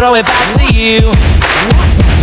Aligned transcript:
throw 0.00 0.14
it 0.14 0.24
back 0.24 0.48
to 0.56 0.64
you. 0.72 1.12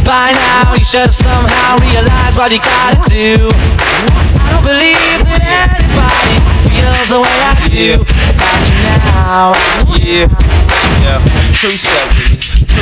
By 0.02 0.34
now, 0.34 0.74
you 0.74 0.84
should 0.84 1.02
have 1.02 1.14
somehow 1.14 1.78
realized 1.78 2.36
what 2.36 2.52
you 2.52 2.58
gotta 2.58 2.98
do. 3.08 3.54
I 3.54 4.50
don't 4.50 4.66
believe 4.66 5.22
that 5.30 5.46
anybody 5.46 6.42
feels 6.66 7.10
the 7.14 7.22
way 7.22 7.38
I 7.38 7.54
do 7.70 8.02
about 8.02 8.66
you 8.66 8.82
now. 8.82 9.54
Yeah, 9.94 10.26
yeah. 11.06 11.22
Two 11.54 11.78
step 11.78 12.27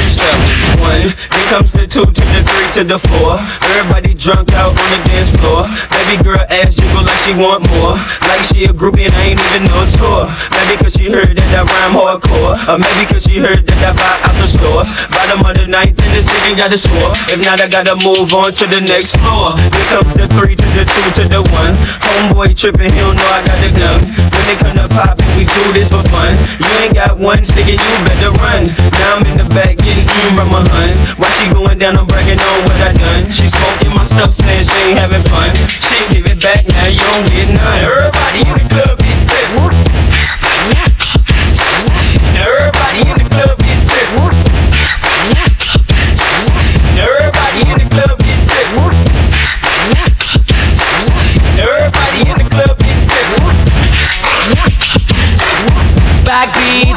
step. 0.09 0.35
One, 0.81 1.01
here 1.01 1.47
comes 1.49 1.71
the 1.71 1.87
two 1.87 2.05
to 2.05 2.23
the 2.33 2.41
three 2.43 2.69
to 2.77 2.83
the 2.83 2.99
four. 2.99 3.39
Everybody 3.65 4.13
drunk 4.13 4.53
out 4.53 4.73
on 4.75 4.87
the 4.91 4.99
dance 5.09 5.31
floor. 5.37 5.65
Baby 5.93 6.23
girl 6.23 6.43
ass 6.49 6.75
jiggle 6.75 7.03
like 7.03 7.19
she 7.23 7.33
want 7.33 7.65
more. 7.77 7.95
Like 8.27 8.43
she 8.43 8.65
a 8.65 8.73
groupie 8.73 9.07
and 9.07 9.15
I 9.15 9.33
ain't 9.33 9.41
even 9.41 9.69
no 9.71 9.85
tour. 9.95 10.27
Maybe 10.51 10.75
cause 10.81 10.93
she 10.93 11.09
heard 11.09 11.37
that 11.37 11.51
I 11.55 11.63
rhyme 11.63 11.95
hardcore. 11.95 12.55
Or 12.67 12.77
maybe 12.77 13.03
cause 13.07 13.23
she 13.23 13.39
heard 13.39 13.65
that 13.65 13.79
I 13.81 13.91
buy 13.95 14.15
out 14.27 14.35
the 14.35 14.47
stores. 14.47 14.89
Bottom 15.09 15.45
of 15.45 15.53
the 15.55 15.67
ninth 15.67 15.97
in 16.01 16.09
the 16.13 16.21
city 16.21 16.55
got 16.55 16.69
the 16.71 16.77
score. 16.77 17.13
If 17.31 17.39
not, 17.43 17.61
I 17.61 17.67
gotta 17.67 17.95
move 18.01 18.33
on 18.33 18.53
to 18.61 18.65
the 18.67 18.81
next 18.81 19.17
floor. 19.21 19.55
Here 19.71 19.87
comes 19.93 20.13
the 20.13 20.27
three 20.37 20.55
to 20.55 20.67
the 20.75 20.83
two 20.85 21.07
to 21.21 21.23
the 21.29 21.41
one. 21.55 21.73
Homeboy 22.03 22.55
tripping, 22.57 22.91
he 22.91 22.99
don't 22.99 23.15
know 23.15 23.29
I 23.31 23.41
got 23.45 23.57
the 23.63 23.71
gun. 23.73 23.99
When 24.33 24.43
they 24.45 24.57
come 24.59 24.75
to 24.77 24.87
pop 24.93 25.17
it, 25.19 25.29
we 25.37 25.43
do 25.45 25.63
this 25.73 25.89
for 25.89 26.03
fun. 26.11 26.35
You 26.59 26.69
ain't 26.83 26.95
got 26.95 27.17
one 27.17 27.43
sticky, 27.43 27.79
you 27.79 27.95
better 28.05 28.31
run. 28.37 28.69
Now 28.99 29.17
I'm 29.17 29.25
in 29.25 29.37
the 29.39 29.47
back 29.55 29.79
getting 29.95 30.11
mm 30.11 30.35
from 30.35 30.49
my 30.51 30.61
huns. 30.75 30.97
While 31.15 31.31
she 31.31 31.47
going 31.53 31.79
down, 31.79 31.97
I'm 31.97 32.07
bragging 32.07 32.39
on 32.39 32.59
what 32.67 32.75
I 32.83 32.91
done. 32.91 33.31
She 33.31 33.47
smoking 33.47 33.95
my 33.95 34.03
stuff, 34.03 34.33
saying 34.33 34.67
she 34.67 34.91
ain't 34.91 34.99
having 34.99 35.23
fun. 35.31 35.55
She 35.79 35.95
give 36.11 36.27
it 36.27 36.41
back, 36.43 36.67
now 36.67 36.87
you 36.91 36.99
don't 36.99 37.27
get 37.31 37.47
none. 37.55 37.79
Everybody 37.79 38.39
in 38.43 38.53
the 38.59 38.65
club 38.67 38.99
get 38.99 39.19
tips. 39.23 39.55
Now 42.35 42.43
everybody 42.43 42.99
in 43.07 43.15
the 43.23 43.27
club 43.31 43.54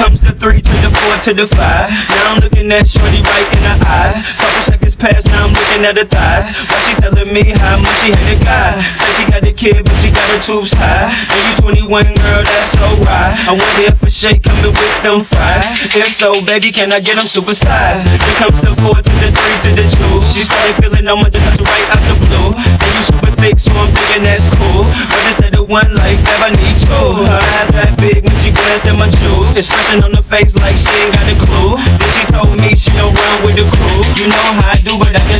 Comes 0.00 0.18
to 0.24 0.32
three 0.32 0.64
to 0.64 0.74
the 0.80 0.88
four 0.88 1.14
to 1.28 1.32
the 1.36 1.44
five. 1.44 1.92
Now 2.08 2.32
I'm 2.32 2.40
looking 2.40 2.72
at 2.72 2.88
Shorty 2.88 3.20
right 3.20 3.48
in 3.52 3.62
the 3.68 3.76
eyes. 3.84 4.32
Couple 4.32 4.64
seconds 4.64 4.96
pass, 4.96 5.28
now 5.28 5.44
I'm 5.44 5.52
looking 5.52 5.84
at 5.84 5.92
her 6.00 6.08
thighs. 6.08 6.64
Why 6.64 6.80
she 6.88 6.96
telling 6.96 7.28
me 7.28 7.52
how 7.52 7.76
much 7.76 7.92
she 8.00 8.08
had 8.16 8.32
a 8.32 8.36
guy? 8.40 8.80
Say 8.96 9.10
she 9.12 9.24
got 9.28 9.44
the 9.44 9.52
kid, 9.52 9.84
but 9.84 9.92
she 10.00 10.08
got 10.08 10.24
her 10.32 10.40
tubes 10.40 10.72
high. 10.72 11.12
And 11.28 11.40
you 11.52 11.84
21, 11.84 12.16
girl, 12.16 12.40
that's 12.48 12.72
so 12.72 12.88
right. 13.04 13.36
I 13.44 13.52
wonder 13.52 13.92
if 13.92 14.00
for 14.00 14.08
shake 14.08 14.48
coming 14.48 14.72
with 14.72 14.96
them 15.04 15.20
fries. 15.20 15.68
If 15.92 16.16
so, 16.16 16.32
baby, 16.48 16.72
can 16.72 16.96
I 16.96 17.04
get 17.04 17.20
them 17.20 17.28
supersized? 17.28 18.08
Then 18.08 18.34
comes 18.40 18.56
the 18.64 18.72
four 18.80 18.96
to 18.96 19.12
the 19.20 19.28
three 19.28 19.58
to 19.68 19.70
the 19.76 19.84
two. 19.84 20.16
She 20.32 20.48
started 20.48 20.80
feeling 20.80 21.04
I'm 21.04 21.20
just 21.28 21.44
touch 21.44 21.60
right 21.60 21.88
out 21.92 22.00
the 22.08 22.16
blue. 22.24 22.56
And 22.56 22.90
you 22.96 23.02
super 23.04 23.32
thick, 23.36 23.60
so 23.60 23.68
I'm 23.76 23.92
thinking 23.92 24.24
that's 24.24 24.48
cool. 24.56 24.88
But 25.12 25.20
instead 25.28 25.52
of 25.60 25.68
one 25.68 25.92
life, 25.92 26.24
I 26.40 26.56
need 26.56 26.80
two. 26.80 26.88
Her 27.20 27.36
eyes 27.36 27.68
that 27.76 27.92
big 28.00 28.24
when 28.24 28.36
she 28.40 28.48
glanced 28.48 28.88
at 28.88 28.96
my 28.96 29.12
jewels. 29.20 29.52
Expression 29.90 30.06
on 30.06 30.14
the 30.14 30.22
face 30.22 30.54
like 30.54 30.76
she 30.78 30.86
ain't 31.02 31.10
got 31.10 31.26
a 31.26 31.34
clue. 31.34 31.74
Then 31.98 32.10
she 32.14 32.24
told 32.30 32.54
me 32.62 32.78
she 32.78 32.94
don't 32.94 33.10
run 33.10 33.42
with 33.42 33.58
the 33.58 33.66
crew. 33.74 34.06
You 34.14 34.30
know 34.30 34.46
how 34.54 34.70
I 34.70 34.78
do, 34.86 34.94
but 34.94 35.10
I 35.10 35.22
just 35.26 35.39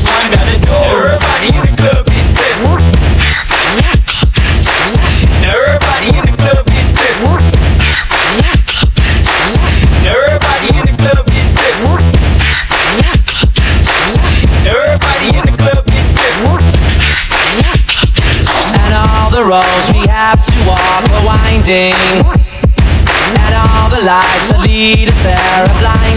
lights 24.80 25.22
that 25.22 25.68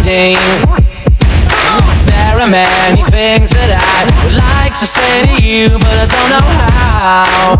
lead 0.06 0.38
there 2.06 2.40
are 2.40 2.47
many 2.47 3.03
things 3.12 3.51
that 3.51 3.75
I 3.75 4.07
would 4.24 4.35
like 4.40 4.72
to 4.79 4.85
say 4.88 5.28
to 5.28 5.44
you, 5.44 5.68
but 5.84 5.91
I 6.00 6.07
don't 6.07 6.29
know 6.31 6.47
how. 6.63 7.59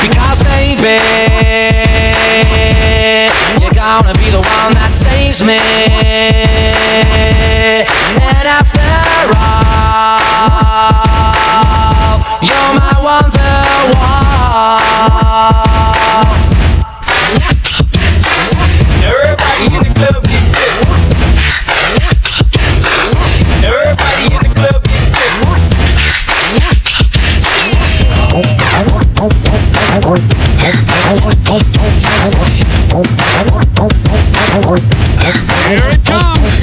Because 0.00 0.40
baby, 0.42 0.96
you're 3.60 3.76
gonna 3.76 4.14
be 4.14 4.30
the 4.32 4.40
one 4.40 4.72
that 4.72 4.92
saves 4.96 5.42
me. 5.44 5.60
And 8.24 8.48
after 8.48 8.80
all, 9.36 9.76
you're 12.40 12.72
my 12.80 12.96
wonderwall. 13.04 14.26
Everybody 19.06 19.64
in 19.76 19.82
the 19.82 19.92
club 19.94 20.22
get 20.26 20.44
tips. 20.52 20.82
Everybody 23.62 24.26
in 24.34 24.42
the 24.42 24.50
club 24.54 24.82
get 24.82 25.06
tips. 25.14 25.42
Here 35.66 35.90
it 35.90 36.04
comes. 36.04 36.56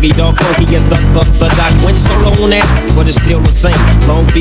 doggy 0.00 0.16
dog 0.16 0.59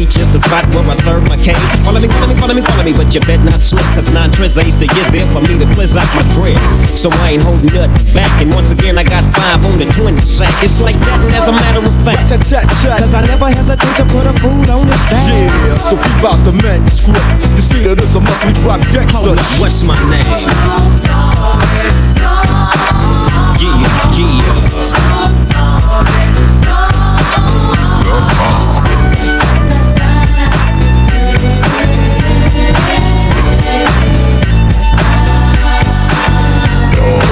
Long 0.09 0.33
Beach 0.33 0.33
the 0.33 0.41
spot 0.41 0.65
where 0.73 0.81
I 0.89 0.93
serve 0.97 1.23
my 1.29 1.37
cane. 1.37 1.53
Follow 1.85 2.01
me, 2.01 2.07
follow 2.09 2.33
me, 2.33 2.35
follow 2.41 2.53
me, 2.53 2.61
follow 2.61 2.83
me, 2.83 2.93
but 2.93 3.13
you 3.13 3.21
bet 3.21 3.39
not 3.45 3.61
slip, 3.61 3.85
cause 3.93 4.11
nine 4.13 4.31
tris 4.31 4.57
ain't 4.57 4.73
the 4.81 4.89
years 4.89 5.11
there 5.13 5.25
for 5.29 5.41
me 5.45 5.57
to 5.61 5.65
blizz 5.69 5.97
out 5.97 6.09
my 6.17 6.25
crib. 6.33 6.57
So 6.97 7.13
I 7.21 7.37
ain't 7.37 7.43
holding 7.43 7.69
nothing 7.73 7.93
back, 8.13 8.29
and 8.41 8.49
once 8.53 8.71
again 8.71 8.97
I 8.97 9.03
got 9.03 9.21
five 9.37 9.61
on 9.65 9.77
the 9.77 9.85
20 9.85 10.21
sack. 10.21 10.49
It's 10.65 10.81
like 10.81 10.97
that, 10.97 11.19
and 11.25 11.35
as 11.37 11.47
a 11.47 11.53
matter 11.53 11.85
of 11.85 11.93
fact, 12.01 12.25
cause 12.25 13.13
I 13.13 13.21
never 13.25 13.49
hesitate 13.53 13.95
to 14.01 14.05
put 14.09 14.25
a 14.25 14.33
food 14.41 14.69
on 14.69 14.89
his 14.89 15.01
back. 15.13 15.29
Yeah, 15.29 15.77
so 15.77 15.95
keep 15.97 16.23
out 16.25 16.41
the 16.41 16.53
manuscript. 16.57 17.21
You 17.53 17.61
see 17.61 17.85
that 17.85 18.01
it's 18.01 18.15
a 18.17 18.21
must 18.21 18.41
be 18.45 18.53
rock 18.65 18.81
gangsta. 18.89 19.13
Hold 19.13 19.37
up, 19.37 19.45
what's 19.61 19.85
my 19.85 19.93
name? 20.09 20.25
Yeah, 23.61 23.77
yeah. 28.73 28.78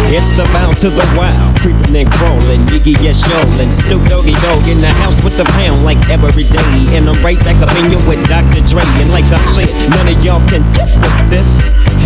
It's 0.07 0.31
the 0.31 0.47
bound 0.55 0.79
to 0.79 0.87
the 0.87 1.03
wild, 1.19 1.51
creeping 1.59 1.91
and 1.91 2.07
crawling, 2.07 2.63
Yiggy 2.71 2.95
and 2.95 3.73
Snoop 3.75 4.07
Doggy 4.07 4.31
Dogg 4.39 4.63
in 4.71 4.79
the 4.79 4.87
house 5.03 5.19
with 5.19 5.35
the 5.35 5.43
pound 5.51 5.83
like 5.83 5.99
every 6.07 6.47
day. 6.47 6.95
And 6.95 7.11
I'm 7.11 7.19
right 7.19 7.35
back 7.43 7.59
up 7.59 7.67
in 7.75 7.91
you 7.91 7.99
with 8.07 8.23
Dr. 8.31 8.63
Dre. 8.71 8.87
And 9.03 9.11
like 9.11 9.27
I 9.27 9.39
said, 9.51 9.67
none 9.99 10.07
of 10.07 10.15
y'all 10.23 10.39
can 10.47 10.63
get 10.71 10.87
with 10.95 11.27
this. 11.27 11.51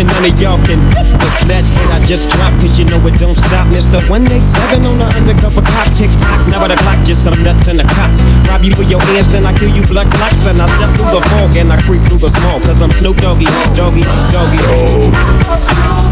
And 0.02 0.10
none 0.18 0.26
of 0.26 0.34
y'all 0.42 0.58
can 0.66 0.82
with 1.14 1.38
that 1.46 1.62
hit 1.62 1.90
I 1.94 2.02
just 2.10 2.34
dropped, 2.34 2.58
cause 2.66 2.82
you 2.82 2.90
know 2.90 2.98
it 3.06 3.22
don't 3.22 3.38
stop. 3.38 3.70
Mr. 3.70 4.02
187 4.10 4.82
on 4.82 4.98
the 4.98 5.06
undercover 5.06 5.62
cop, 5.62 5.86
tick 5.94 6.10
tock. 6.18 6.42
Now 6.50 6.58
by 6.58 6.74
the 6.74 6.82
clock, 6.82 7.06
just 7.06 7.22
some 7.22 7.38
nuts 7.46 7.70
in 7.70 7.78
the 7.78 7.86
cop. 7.86 8.10
Rob 8.50 8.66
you 8.66 8.74
with 8.82 8.90
your 8.90 9.04
hands, 9.14 9.30
then 9.30 9.46
I 9.46 9.54
kill 9.54 9.70
you 9.70 9.86
blood 9.86 10.10
clots. 10.10 10.50
And 10.50 10.58
I 10.58 10.66
step 10.66 10.90
through 10.98 11.14
the 11.14 11.22
fog 11.30 11.54
and 11.54 11.70
I 11.70 11.78
creep 11.86 12.02
through 12.10 12.26
the 12.26 12.34
small, 12.34 12.58
cause 12.66 12.82
I'm 12.82 12.90
Snoop 12.98 13.22
Doggy, 13.22 13.46
Doggy, 13.78 14.02
Doggy. 14.34 14.58
She 15.54 16.11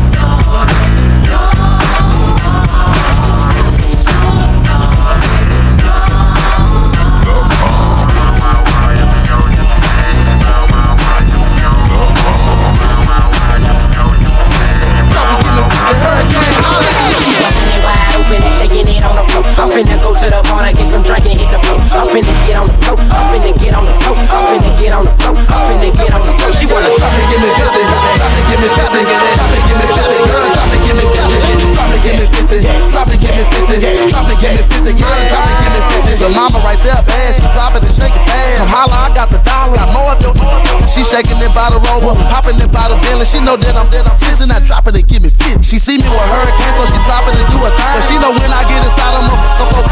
sitting. 44.89 44.95
I 44.95 44.95
drop 44.95 44.95
it 44.95 44.95
and 44.95 45.07
give 45.07 45.21
me 45.21 45.29
50. 45.29 45.63
She 45.63 45.77
see 45.79 45.97
me 45.97 46.07
with 46.09 46.29
hurricane, 46.29 46.73
so 46.73 46.85
she 46.85 46.97
drop 47.05 47.27
it 47.27 47.35
and 47.37 47.47
do 47.49 47.57
a 47.61 47.69
thing. 47.69 47.93
But 47.93 48.03
she 48.05 48.15
know 48.17 48.31
when 48.31 48.51
I 48.51 48.63
get 48.65 48.83
inside, 48.83 49.13
I'm 49.13 49.29
a 49.29 49.35
fuck 49.57 49.73
up. 49.73 49.85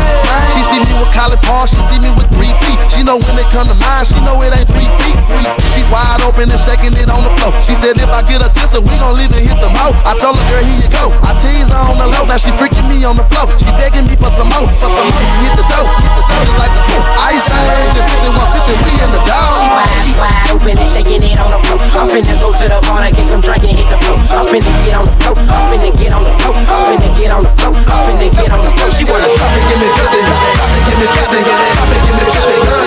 She 0.54 0.62
see 0.64 0.80
me 0.80 0.92
with 1.00 1.12
Collie 1.14 1.38
Paul, 1.44 1.66
she 1.68 1.80
see 1.86 2.00
me. 2.00 2.17
She 2.98 3.06
know 3.06 3.22
when 3.22 3.38
it 3.38 3.46
come 3.54 3.70
to 3.70 3.78
mine, 3.78 4.10
she 4.10 4.18
know 4.26 4.42
it 4.42 4.50
ain't 4.58 4.66
three 4.66 4.90
feet. 4.98 5.14
Three 5.30 5.46
feet. 5.46 5.70
She's 5.78 5.86
wide 5.94 6.18
open 6.26 6.50
and 6.50 6.58
shaking 6.58 6.98
it 6.98 7.14
on 7.14 7.22
the 7.22 7.30
floor. 7.38 7.54
She 7.62 7.78
said 7.78 7.94
if 8.02 8.10
I 8.10 8.26
get 8.26 8.42
a 8.42 8.50
tissue, 8.50 8.82
we 8.82 8.98
gon' 8.98 9.14
leave 9.14 9.30
it 9.38 9.46
hit 9.46 9.62
the 9.62 9.70
mouth. 9.70 9.94
I 10.02 10.18
told 10.18 10.34
her, 10.34 10.46
girl, 10.50 10.66
here 10.66 10.82
you 10.82 10.90
go. 10.90 11.14
I 11.22 11.38
tease 11.38 11.70
her 11.70 11.78
on 11.78 12.02
the 12.02 12.10
low, 12.10 12.26
now 12.26 12.42
she 12.42 12.50
freaking 12.58 12.90
me 12.90 13.06
on 13.06 13.14
the 13.14 13.22
floor. 13.30 13.46
She 13.62 13.70
begging 13.78 14.10
me 14.10 14.18
for 14.18 14.34
some 14.34 14.50
more, 14.50 14.66
for 14.82 14.90
some 14.90 15.06
more. 15.14 15.30
Hit 15.46 15.54
the 15.54 15.66
dough, 15.70 15.86
hit 15.86 16.10
the 16.10 16.24
dough, 16.26 16.42
just 16.42 16.58
like 16.58 16.74
the 16.74 16.82
truth. 16.90 17.06
Ice 17.22 17.46
age, 17.54 18.02
5150, 18.66 18.82
we 18.82 18.92
in 18.98 19.10
the 19.14 19.22
dog. 19.30 19.46
She 19.54 19.66
wide, 19.70 19.94
she 20.02 20.12
wide 20.18 20.38
open 20.50 20.76
and 20.82 20.90
shaking 20.90 21.22
it 21.22 21.38
on 21.38 21.54
the 21.54 21.60
floor. 21.70 21.78
I'm 22.02 22.10
finna 22.10 22.34
go 22.42 22.50
to 22.50 22.66
the 22.66 22.82
bar 22.82 23.06
to 23.06 23.14
get 23.14 23.30
some 23.30 23.46
drink 23.46 23.62
and 23.62 23.78
hit 23.78 23.86
the 23.94 23.98
floor. 24.02 24.18
I'm 24.34 24.50
finna 24.50 24.74
get 24.90 24.98
on 24.98 25.06
the 25.06 25.14
floor. 25.22 25.38
I'm 25.38 25.70
finna 25.70 25.94
get 25.94 26.18
on 26.18 26.26
the 26.26 26.34
floor. 26.34 26.58
I'm 26.66 26.98
finna 26.98 27.14
get 27.14 27.30
on 27.30 27.46
the 27.46 27.52
floor. 27.62 27.78
I'm 27.78 28.02
finna 28.10 28.26
get 28.34 28.50
on 28.50 28.58
the 28.58 28.72
floor. 28.74 28.90
She 28.90 29.06
wanna 29.06 29.30
Drop 29.30 29.54
it, 29.54 29.64
give 29.70 29.78
me 29.86 29.86
50. 29.86 30.18
Drop 30.18 30.74
it, 30.74 30.82
give 30.82 30.98
me 30.98 31.06
50. 31.06 31.46
Drop 31.46 31.90
it, 31.94 32.02
give 32.02 32.16
me 32.18 32.26
50. 32.26 32.87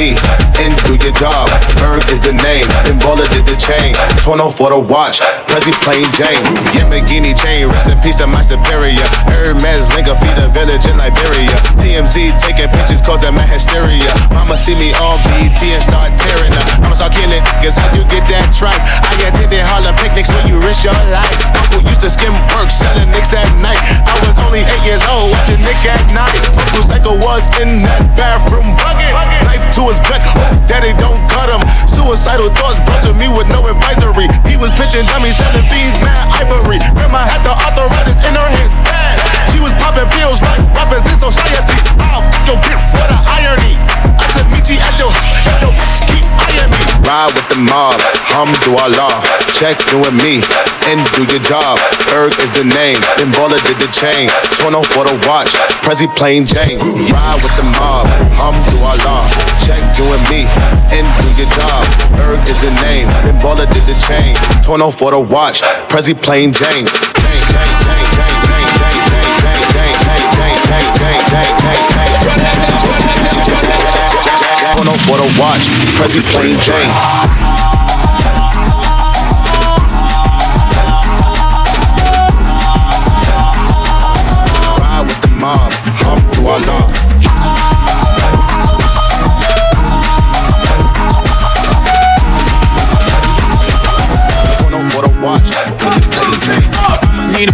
me 0.00 0.39
your 1.02 1.14
job. 1.16 1.48
Ferg 1.80 2.04
is 2.12 2.20
the 2.20 2.32
name, 2.32 2.66
Ben 2.84 2.98
Baller 3.00 3.26
did 3.32 3.46
the 3.46 3.56
chain. 3.56 3.96
20 4.24 4.52
for 4.56 4.70
the 4.70 4.78
watch, 4.78 5.20
Prezi 5.48 5.72
plain 5.84 6.06
Jane. 6.16 6.40
Yamagini 6.76 7.36
chain, 7.36 7.68
rest 7.68 7.90
in 7.90 7.98
peace 8.00 8.16
to 8.20 8.26
my 8.26 8.42
superior. 8.42 9.04
Hermes 9.28 9.88
link 9.96 10.08
a 10.08 10.16
feed 10.16 10.36
a 10.38 10.48
village 10.52 10.84
in 10.86 10.96
Liberia. 10.96 11.56
TMZ 11.80 12.36
taking 12.38 12.70
pictures 12.70 13.02
causing 13.02 13.34
my 13.34 13.44
hysteria. 13.48 14.10
Mama 14.32 14.56
see 14.56 14.76
me 14.76 14.92
on 15.02 15.18
BET 15.26 15.60
and 15.60 15.82
start 15.82 16.12
tearing 16.20 16.54
up. 16.54 16.66
I'ma 16.84 16.94
start 16.96 17.12
killing 17.12 17.42
niggas. 17.60 17.76
How 17.76 17.88
you 17.96 18.04
get 18.08 18.24
that 18.30 18.48
tripe? 18.54 18.80
I 18.80 19.12
attended 19.28 19.64
Harlem 19.66 19.96
picnics 20.00 20.30
when 20.32 20.46
you 20.48 20.56
risk 20.64 20.84
your 20.84 20.96
life. 21.12 21.34
Uncle 21.56 21.84
used 21.88 22.00
to 22.04 22.10
skim 22.10 22.32
work 22.54 22.70
selling 22.70 23.10
nicks 23.12 23.32
at 23.36 23.48
night. 23.60 23.80
I 24.06 24.14
was 24.24 24.34
only 24.44 24.62
eight 24.64 24.84
years 24.88 25.04
old 25.08 25.32
watching 25.32 25.60
Nick 25.62 25.82
at 25.86 26.02
Nite. 26.12 26.40
Uncle 26.56 26.84
Psycho 26.84 27.14
was 27.22 27.44
in 27.60 27.82
that 27.84 28.02
bathroom 28.16 28.66
bucket. 28.76 29.12
Knife 29.46 29.64
to 29.76 29.88
his 29.88 30.00
daddy 30.90 30.98
don't 30.98 31.20
cut 31.30 31.48
him. 31.50 31.62
Suicidal 31.86 32.50
thoughts 32.54 32.78
brought 32.86 33.02
to 33.04 33.14
me 33.14 33.28
with 33.28 33.46
no 33.48 33.66
advisory. 33.66 34.26
He 34.46 34.56
was 34.56 34.70
pitching 34.74 35.06
dummies, 35.06 35.36
selling 35.36 35.66
beans, 35.70 35.96
mad 36.02 36.26
ivory. 36.42 36.78
Grandma 36.94 37.26
had 37.26 37.42
the 37.46 37.54
arthritis 37.54 38.18
in 38.26 38.34
her 38.34 38.48
hands, 38.50 38.74
bad. 38.86 39.18
She 39.52 39.58
was 39.60 39.72
popping 39.78 40.08
pills 40.18 40.42
like 40.42 40.60
rappers 40.74 41.06
in 41.06 41.16
society. 41.18 41.78
I'll 42.00 42.22
fuck 42.22 42.46
your 42.46 42.58
bitch 42.64 42.82
for 42.90 43.06
the 43.06 43.18
irony. 43.38 43.74
I 44.18 44.26
said, 44.34 44.46
meet 44.50 44.66
you 44.70 44.78
at 44.78 44.94
your 44.98 45.10
head, 45.46 45.62
yo, 45.62 45.70
keep 46.10 46.24
eyeing 46.38 46.70
me. 46.70 46.82
Ride 47.06 47.32
with 47.34 47.46
the 47.50 47.58
mob, 47.58 47.98
hamdulillah. 48.30 49.22
Check 49.58 49.76
in 49.92 50.00
with 50.00 50.16
me 50.16 50.40
and 50.88 50.98
do 51.14 51.26
your 51.28 51.42
job. 51.44 51.78
Ferg 52.08 52.34
is 52.40 52.50
the 52.52 52.64
name, 52.64 52.98
Ben 53.16 53.30
Baller 53.36 53.60
did 53.66 53.78
the 53.78 53.90
chain. 53.92 54.30
20 54.62 54.82
for 54.94 55.04
the 55.04 55.16
watch, 55.26 55.52
Prezi 55.84 56.08
plain 56.16 56.46
Jane. 56.46 56.78
Ride 56.78 57.40
with 57.42 57.54
the 57.56 57.66
mob, 57.78 58.06
hamdulillah. 58.38 59.22
Check 59.66 59.82
in 59.98 60.06
with 60.08 60.24
me 60.30 60.79
and 60.92 61.06
do 61.06 61.28
your 61.36 61.50
job. 61.52 61.84
Ferg 62.16 62.42
is 62.48 62.60
the 62.60 62.72
name, 62.82 63.06
Ben 63.24 63.36
Baller 63.40 63.68
did 63.72 63.84
the 63.84 63.96
chain. 64.06 64.34
Torn 64.62 64.80
off 64.80 64.98
for 64.98 65.10
the 65.10 65.20
watch, 65.20 65.62
Prezi 65.88 66.14
plain 66.14 66.52
Jane. 66.52 66.86
Torn 74.74 74.88
off 74.88 75.00
for 75.06 75.16
the 75.18 75.28
watch, 75.38 75.68
Prezi 75.96 76.22
plain 76.32 76.58
Jane. 76.60 77.69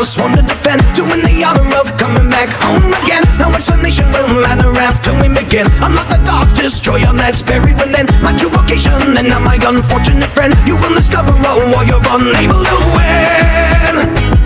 was 0.00 0.16
sworn 0.16 0.32
to 0.32 0.40
defend. 0.40 0.80
Doing 0.96 1.20
the 1.20 1.44
honor 1.44 1.68
of 1.76 1.92
coming 2.00 2.32
back 2.32 2.48
home 2.64 2.88
again. 3.04 3.20
No 3.36 3.52
explanation 3.52 4.08
will 4.16 4.40
matter 4.40 4.72
after 4.80 5.12
we 5.20 5.28
begin. 5.28 5.68
I'm 5.84 5.92
not 5.92 6.08
the 6.08 6.16
dark 6.24 6.48
destroyer 6.56 7.12
that's 7.12 7.44
buried 7.44 7.76
within 7.76 8.08
my 8.24 8.32
true 8.32 8.48
vocation, 8.48 8.96
and 9.20 9.28
not 9.28 9.44
my 9.44 9.60
unfortunate 9.60 10.32
friend. 10.32 10.56
You 10.64 10.80
will 10.80 10.94
discover 10.96 11.36
all 11.44 11.60
while 11.68 11.84
you're 11.84 12.00
unable 12.16 12.64
to 12.64 12.78
win. 12.96 13.94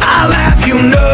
I'll 0.02 0.34
have 0.34 0.66
you 0.66 0.75
know. 0.90 1.13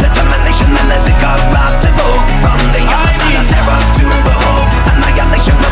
determination 0.00 0.70
and 0.72 0.90
is 0.92 1.06
incorruptible. 1.08 2.14
From 2.42 2.60
the 2.72 2.82
of 3.40 3.44
terror 3.48 3.80
to 4.00 4.04
behold, 4.24 4.68
will 4.98 5.08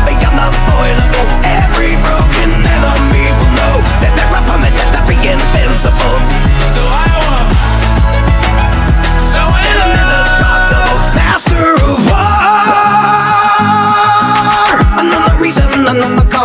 be. 0.07 1.25
Every 1.45 1.93
broken 2.01 2.49
enemy 2.61 3.25
will 3.33 3.53
know 3.59 3.75
that 4.01 4.11
they're 4.15 4.33
the 4.33 5.01
be 5.09 5.17
invincible. 5.29 6.44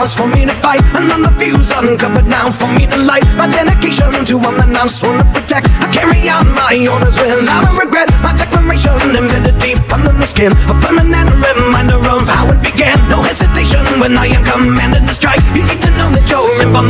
Cause 0.00 0.16
for 0.16 0.24
me 0.32 0.48
to 0.48 0.56
fight. 0.64 0.80
Another 0.96 1.28
fuse 1.36 1.68
uncovered 1.76 2.24
now 2.24 2.48
for 2.48 2.68
me 2.72 2.88
to 2.88 2.96
light. 3.04 3.24
My 3.36 3.44
dedication 3.44 4.08
to 4.32 4.40
one 4.40 4.56
that 4.56 4.72
I'm 4.72 4.88
sworn 4.88 5.20
to 5.20 5.26
protect. 5.36 5.68
I 5.76 5.92
carry 5.92 6.24
out 6.32 6.48
my 6.56 6.72
orders 6.88 7.20
without 7.20 7.68
a 7.68 7.72
regret. 7.76 8.08
My 8.24 8.32
declaration 8.32 8.96
embedded 9.12 9.60
deep 9.60 9.76
under 9.92 10.16
the 10.16 10.24
skin. 10.24 10.56
A 10.72 10.74
permanent 10.80 11.28
reminder 11.44 12.00
of 12.08 12.24
how 12.24 12.48
it 12.48 12.64
began. 12.64 12.96
No 13.12 13.20
hesitation 13.20 13.84
when 14.00 14.16
I 14.16 14.32
am 14.32 14.40
commanded 14.48 15.04
to 15.04 15.12
strike. 15.12 15.44
You 15.52 15.68
need 15.68 15.84
to 15.84 15.92
know 16.00 16.08
that 16.16 16.24
you're 16.32 16.48
in 16.64 16.72
on 16.72 16.88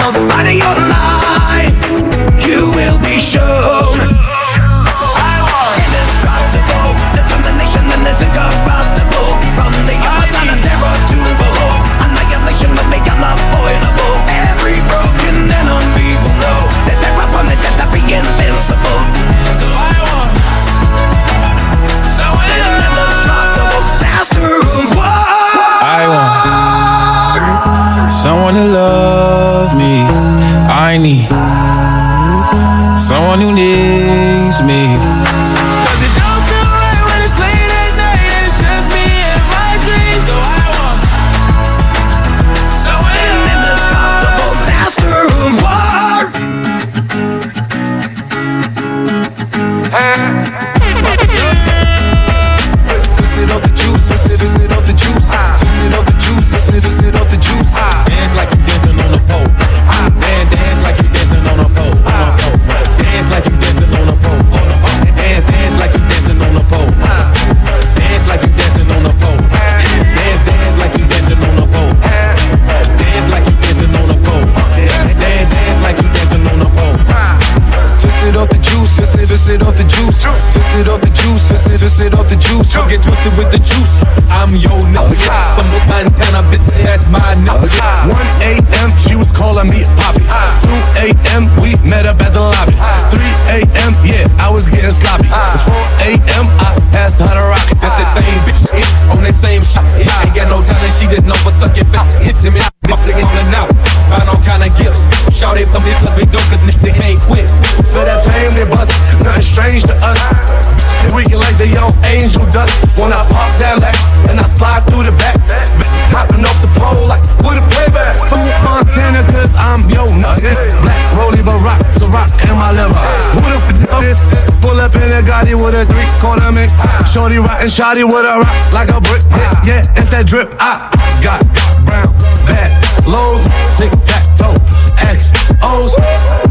Shorty 127.11 127.43
rotten, 127.43 127.67
shotty 127.67 128.07
with 128.07 128.23
a 128.23 128.39
rock 128.39 128.55
like 128.71 128.91
a 128.95 129.03
brick. 129.03 129.27
Yeah, 129.35 129.83
yeah, 129.83 129.99
it's 129.99 130.15
that 130.15 130.31
drip. 130.31 130.55
I 130.63 130.87
got 131.27 131.43
brown 131.83 132.07
bags, 132.47 132.87
lows, 133.03 133.43
tic 133.75 133.91
tac 134.07 134.23
toe, 134.39 134.55
X 135.03 135.35
O's. 135.59 135.91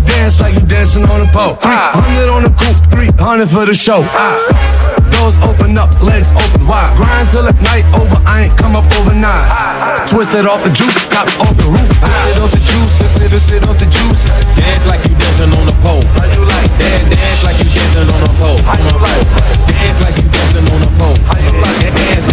Dance 0.04 0.44
like 0.44 0.60
you 0.60 0.68
dancing 0.68 1.08
on 1.08 1.24
a 1.24 1.30
pole. 1.32 1.56
Ah. 1.64 1.96
300 1.96 2.28
on 2.28 2.44
the 2.44 2.52
coupe, 2.52 2.76
300 2.92 3.48
for 3.48 3.64
the 3.64 3.74
show. 3.74 4.04
I 4.04 4.36
doors 5.16 5.40
open 5.48 5.80
up, 5.80 5.96
legs 6.04 6.36
open 6.36 6.68
wide. 6.68 6.92
Grind 7.00 7.24
till 7.32 7.48
the 7.48 7.56
night 7.64 7.88
over, 7.96 8.20
I 8.28 8.52
ain't 8.52 8.56
come 8.60 8.76
up 8.76 8.84
overnight. 9.00 10.12
Twisted 10.12 10.44
off 10.44 10.68
the 10.68 10.76
juice, 10.76 10.92
top 11.08 11.32
off 11.40 11.56
the 11.56 11.72
roof. 11.72 11.88
Sit 11.88 12.36
off 12.44 12.52
the 12.52 12.60
juice, 12.60 12.94
sit, 13.16 13.32
sit 13.32 13.64
off 13.64 13.80
the 13.80 13.88
juice. 13.88 14.28
Dance 14.60 14.92
like 14.92 15.08
you 15.08 15.16
dancing 15.16 15.56
on 15.56 15.72
a 15.72 15.76
pole. 15.80 16.04
Dance, 16.20 17.08
dance 17.16 17.44
like 17.48 17.56
you 17.64 17.70
dancing 17.72 18.12
on 18.12 18.22
a 18.28 18.32
pole. 18.44 18.60
On 18.68 18.76
a 18.76 18.96
pole. 19.00 19.24
Dance 19.72 20.04
like 20.04 20.19
dancing 20.40 20.68
on 20.72 20.82
a 20.82 21.00
pole. 21.00 22.29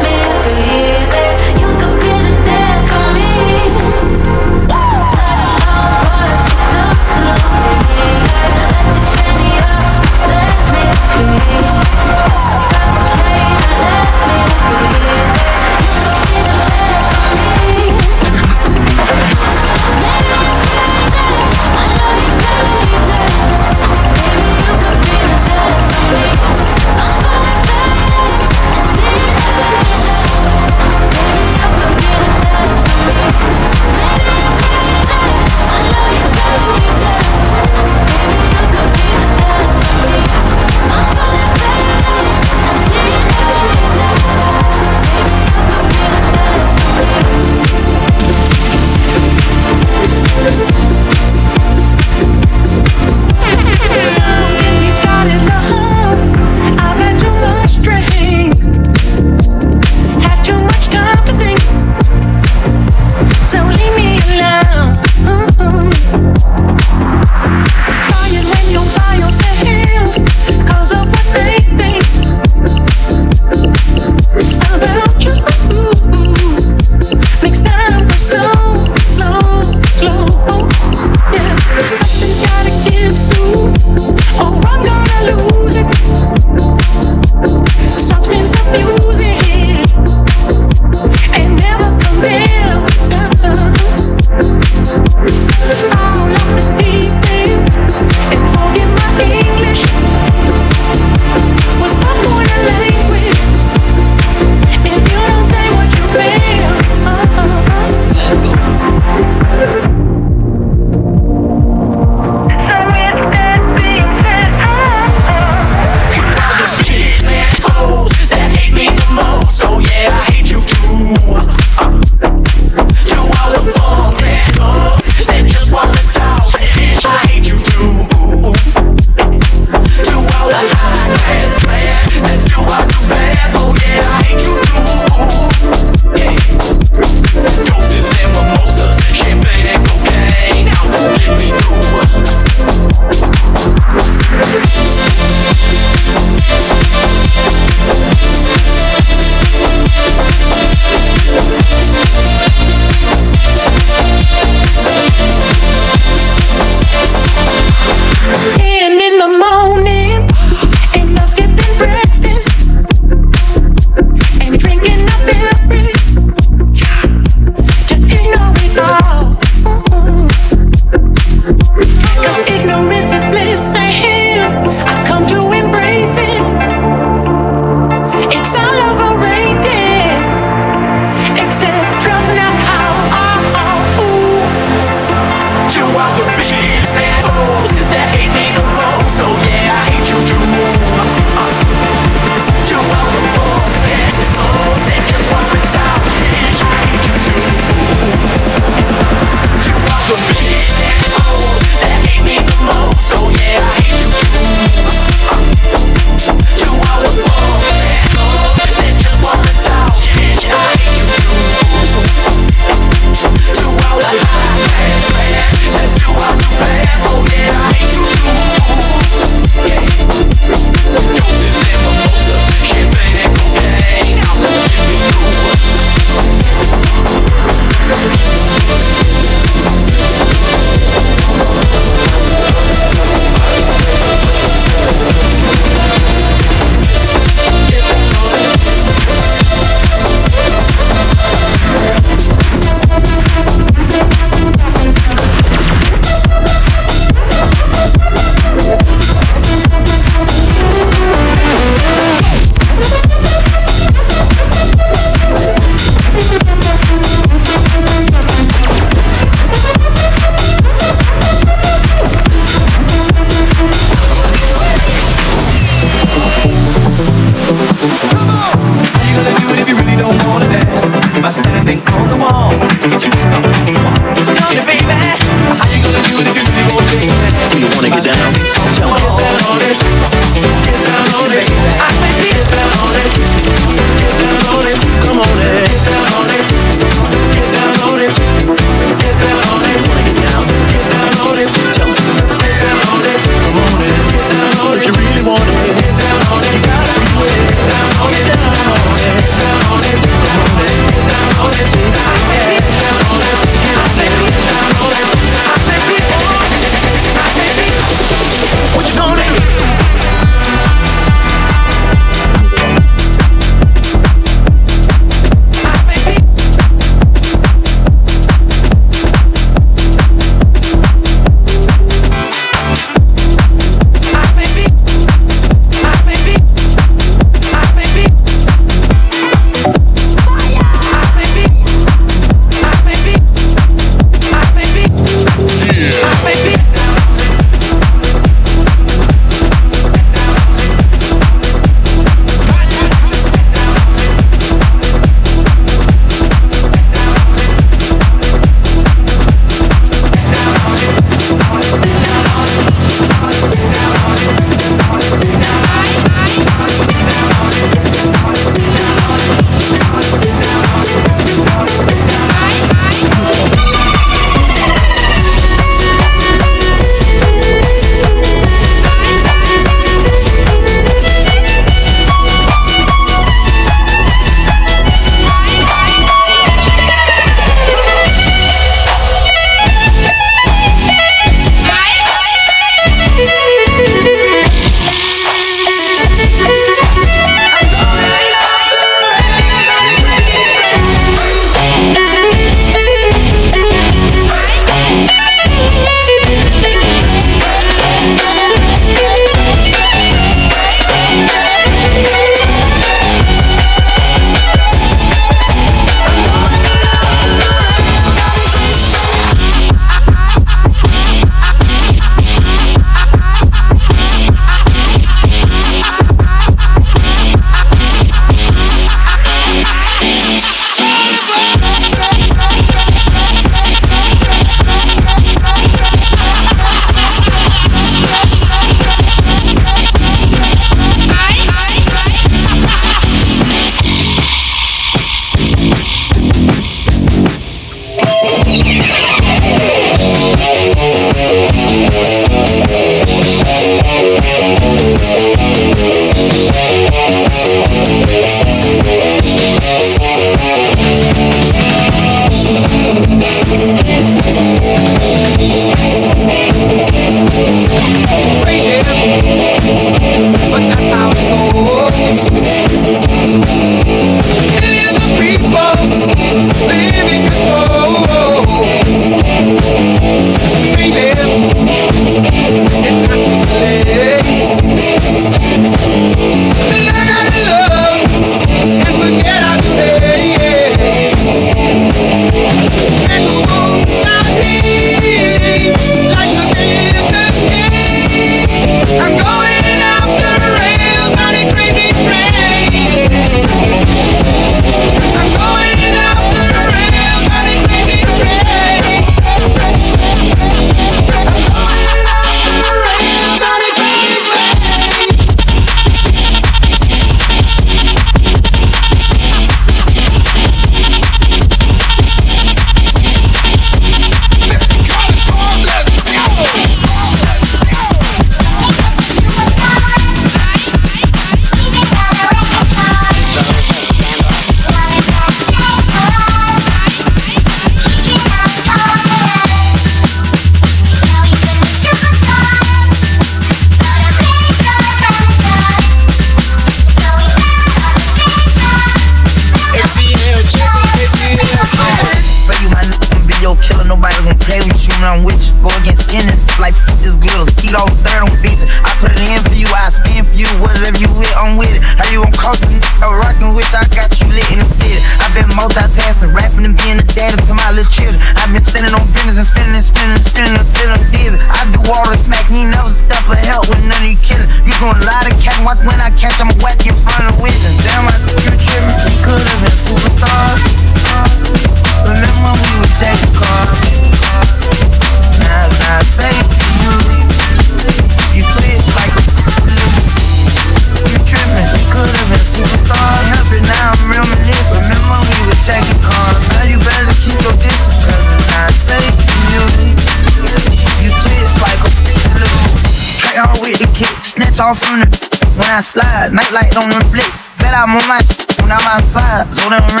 Nightlight 596.29 596.77
on 596.77 596.93
the 596.93 597.01
blick. 597.09 597.31
Bet 597.57 597.73
I'm 597.73 597.97
on 597.97 598.05
my 598.05 598.21
when 598.61 598.69
I'm 598.69 598.85
outside. 598.85 599.49
So 599.49 599.65
them 599.73 599.81
ran 599.97 600.00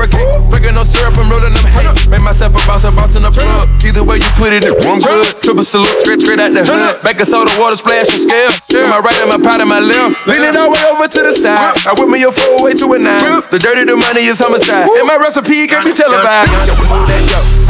whipping 0.00 0.16
that 0.16 0.32
fish 0.32 0.40
and 0.40 0.48
break 0.48 0.60
Breaking 0.60 0.74
no 0.76 0.84
syrup 0.84 1.16
and 1.20 1.28
rolling 1.28 1.52
them 1.52 1.66
hay. 1.68 1.88
Make 2.08 2.24
myself 2.24 2.56
a 2.56 2.60
boss, 2.64 2.84
a 2.84 2.90
boss 2.90 3.16
in 3.16 3.22
the 3.22 3.32
plug. 3.32 3.68
Either 3.84 4.04
way 4.04 4.16
you 4.16 4.30
put 4.36 4.52
it, 4.52 4.64
it 4.64 4.72
one 4.84 5.00
good. 5.00 5.28
Triple 5.44 5.64
salute, 5.64 6.00
straight, 6.00 6.20
straight 6.20 6.40
out 6.40 6.52
the 6.52 6.64
hood. 6.64 7.02
Back 7.04 7.20
a 7.20 7.26
soda, 7.28 7.52
water 7.60 7.76
splash 7.76 8.08
and 8.08 8.20
scale. 8.20 8.88
My 8.88 9.00
right 9.00 9.16
and 9.20 9.28
my 9.28 9.40
pot 9.40 9.60
and 9.60 9.68
my 9.68 9.80
left. 9.80 10.26
Leaning 10.26 10.56
all 10.56 10.72
the 10.72 10.76
way 10.76 10.84
over 10.88 11.06
to 11.08 11.20
the 11.20 11.34
side. 11.36 11.76
I 11.84 11.92
whip 11.96 12.08
me 12.08 12.22
a 12.24 12.32
full 12.32 12.64
way 12.64 12.72
to 12.80 12.86
a 12.92 12.98
nine. 12.98 13.44
The 13.52 13.58
dirty, 13.60 13.84
the 13.84 13.96
money 13.96 14.24
is 14.24 14.40
homicide. 14.40 14.88
And 14.88 15.06
my 15.06 15.16
recipe 15.20 15.66
can't 15.68 15.84
be 15.84 15.92
televised. 15.92 16.50
Move 16.88 17.08
that 17.08 17.24
dough. 17.28 17.60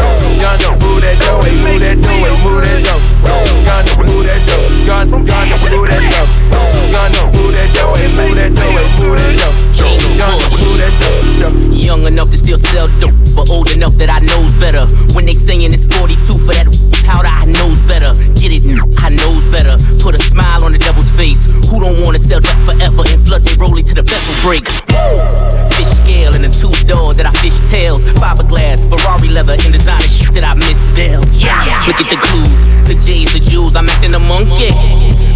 Yonder, 0.41 0.73
move 0.81 1.03
that 1.03 1.19
dough. 1.21 1.43
Move 1.43 1.83
that 1.83 1.99
dough. 2.01 2.41
Move 2.47 2.63
that 2.65 2.79
dough. 2.83 3.01
Yonder, 3.67 3.97
move 4.07 4.25
that 4.27 4.41
dough. 4.47 4.67
Yonder, 4.87 5.19
move 5.19 5.37
that 5.87 6.03
dough. 6.11 6.27
Yonder, 6.91 7.25
move 7.37 7.55
that 7.55 7.71
dough. 7.75 7.95
Move 8.19 8.35
that 8.35 8.51
dough. 8.55 8.77
Move 8.99 9.19
that 9.19 9.37
dough. 9.39 9.70
Enough 12.11 12.31
to 12.31 12.37
still 12.37 12.59
sell 12.59 12.91
dope, 12.99 13.15
but 13.39 13.47
old 13.51 13.71
enough 13.71 13.95
that 14.03 14.11
I 14.11 14.19
knows 14.19 14.51
better. 14.59 14.83
When 15.15 15.25
they 15.25 15.39
saying 15.39 15.71
it's 15.71 15.87
42 15.87 16.43
for 16.43 16.51
that 16.51 16.67
powder, 17.07 17.31
I 17.31 17.47
knows 17.47 17.79
better. 17.87 18.11
Get 18.35 18.51
it, 18.51 18.67
I 18.99 19.15
knows 19.15 19.47
better. 19.55 19.79
Put 20.03 20.19
a 20.19 20.23
smile 20.23 20.67
on 20.67 20.75
the 20.75 20.83
devil's 20.83 21.09
face. 21.15 21.47
Who 21.71 21.79
don't 21.79 22.03
wanna 22.03 22.19
sell 22.19 22.43
that 22.43 22.59
forever 22.67 23.07
and 23.07 23.19
flood 23.23 23.47
they 23.47 23.55
rolling 23.55 23.87
to 23.87 23.95
the 23.95 24.03
vessel 24.03 24.35
break? 24.43 24.67
Woo! 24.91 25.23
Fish 25.79 26.03
scale 26.03 26.35
and 26.35 26.43
a 26.43 26.51
two 26.51 26.75
door 26.91 27.15
that 27.15 27.31
I 27.31 27.33
fish 27.39 27.57
tails. 27.71 28.03
Fiberglass, 28.19 28.83
Ferrari 28.91 29.31
leather, 29.31 29.55
and 29.55 29.71
designer 29.71 30.11
shit 30.11 30.35
that 30.35 30.43
I 30.43 30.59
misspells. 30.59 31.31
Yeah, 31.39 31.63
look 31.87 32.03
at 32.03 32.11
the 32.11 32.19
clues, 32.19 32.61
the 32.91 32.99
J's, 33.07 33.31
the 33.33 33.41
jewels. 33.41 33.79
I'm 33.79 33.87
acting 33.87 34.19
a 34.19 34.23
monkey. 34.23 34.75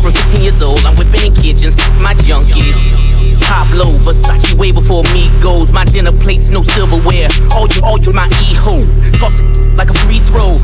From 0.03 0.13
16 0.13 0.43
years 0.43 0.61
old, 0.61 0.83
I'm 0.85 0.99
whipping 0.99 1.31
in 1.31 1.35
kitchens, 1.39 1.79
my 2.03 2.19
junkies. 2.27 2.74
Pablo, 3.65 3.97
Versace 3.99 4.53
way 4.55 4.73
before 4.73 5.03
me 5.15 5.29
goes. 5.41 5.73
My 5.73 5.85
dinner 5.85 6.13
plates, 6.13 6.51
no 6.51 6.63
silverware. 6.63 7.29
All 7.53 7.67
you, 7.69 7.83
all 7.83 7.99
you, 7.99 8.13
my 8.13 8.27
e-ho. 8.51 8.85
Toss 9.19 9.39
it 9.41 9.77
like 9.77 9.91
a 9.91 9.95
free 9.95 10.21
throw. 10.31 10.57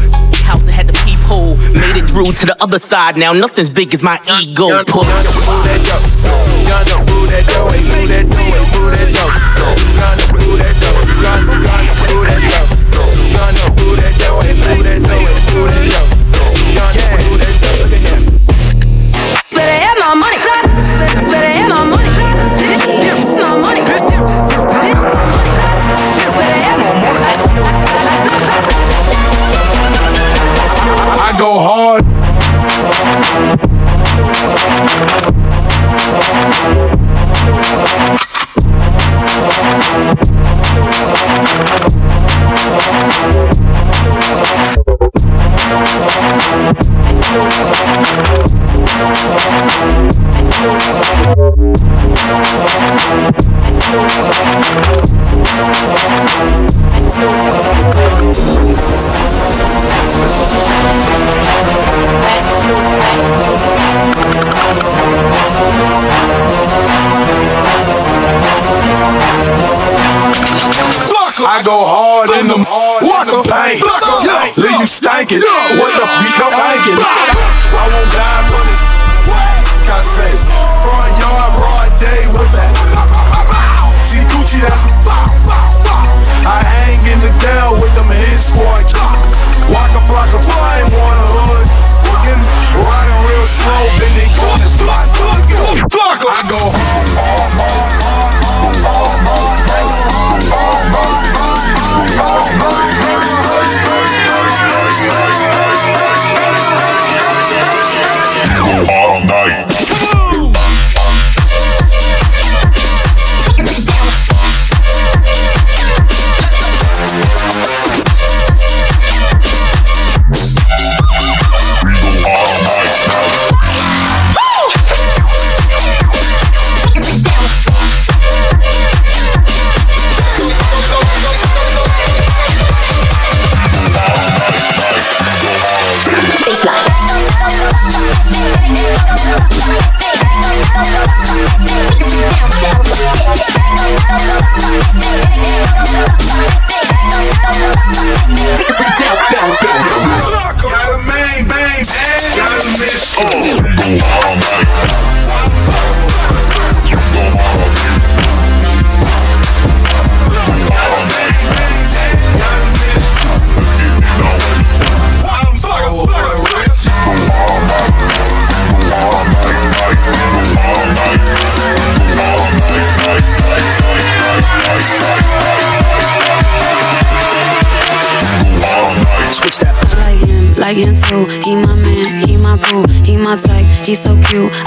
House 0.44 0.66
that 0.66 0.72
had 0.72 0.86
the 0.86 0.92
peephole. 1.05 1.57
Made 1.72 1.96
it 1.96 2.11
through 2.11 2.32
to 2.32 2.46
the 2.46 2.57
other 2.61 2.78
side. 2.78 3.16
Now 3.16 3.32
nothing's 3.32 3.70
big 3.70 3.94
as 3.94 4.03
my 4.03 4.20
ego. 4.40 4.68
Move 4.68 4.86
that 4.86 5.80
dough. 5.88 6.05
Yonder, 6.68 6.98
move 7.09 7.28
that 7.30 7.46
dough. 7.48 7.70
Move 7.70 8.11
that 8.11 8.28
dough. 8.28 8.51
Move 8.76 8.92
that 8.92 9.09
dough. 9.16 9.32
Yonder, 9.96 10.26
move 10.34 10.59
that 10.61 10.76
dough. 10.80 11.01
Yonder, 11.24 11.57
yonder, 11.64 11.96
move 12.11 12.26
that 12.26 12.42
dough. 12.42 12.68
Yonder, 13.32 13.66
move 13.80 13.96
that 13.96 14.14
dough. 14.18 14.40
Move 14.40 14.84
that 14.84 15.01
dough. 15.01 15.24
Move 15.55 15.68
that 15.70 15.90
dough. 15.90 16.10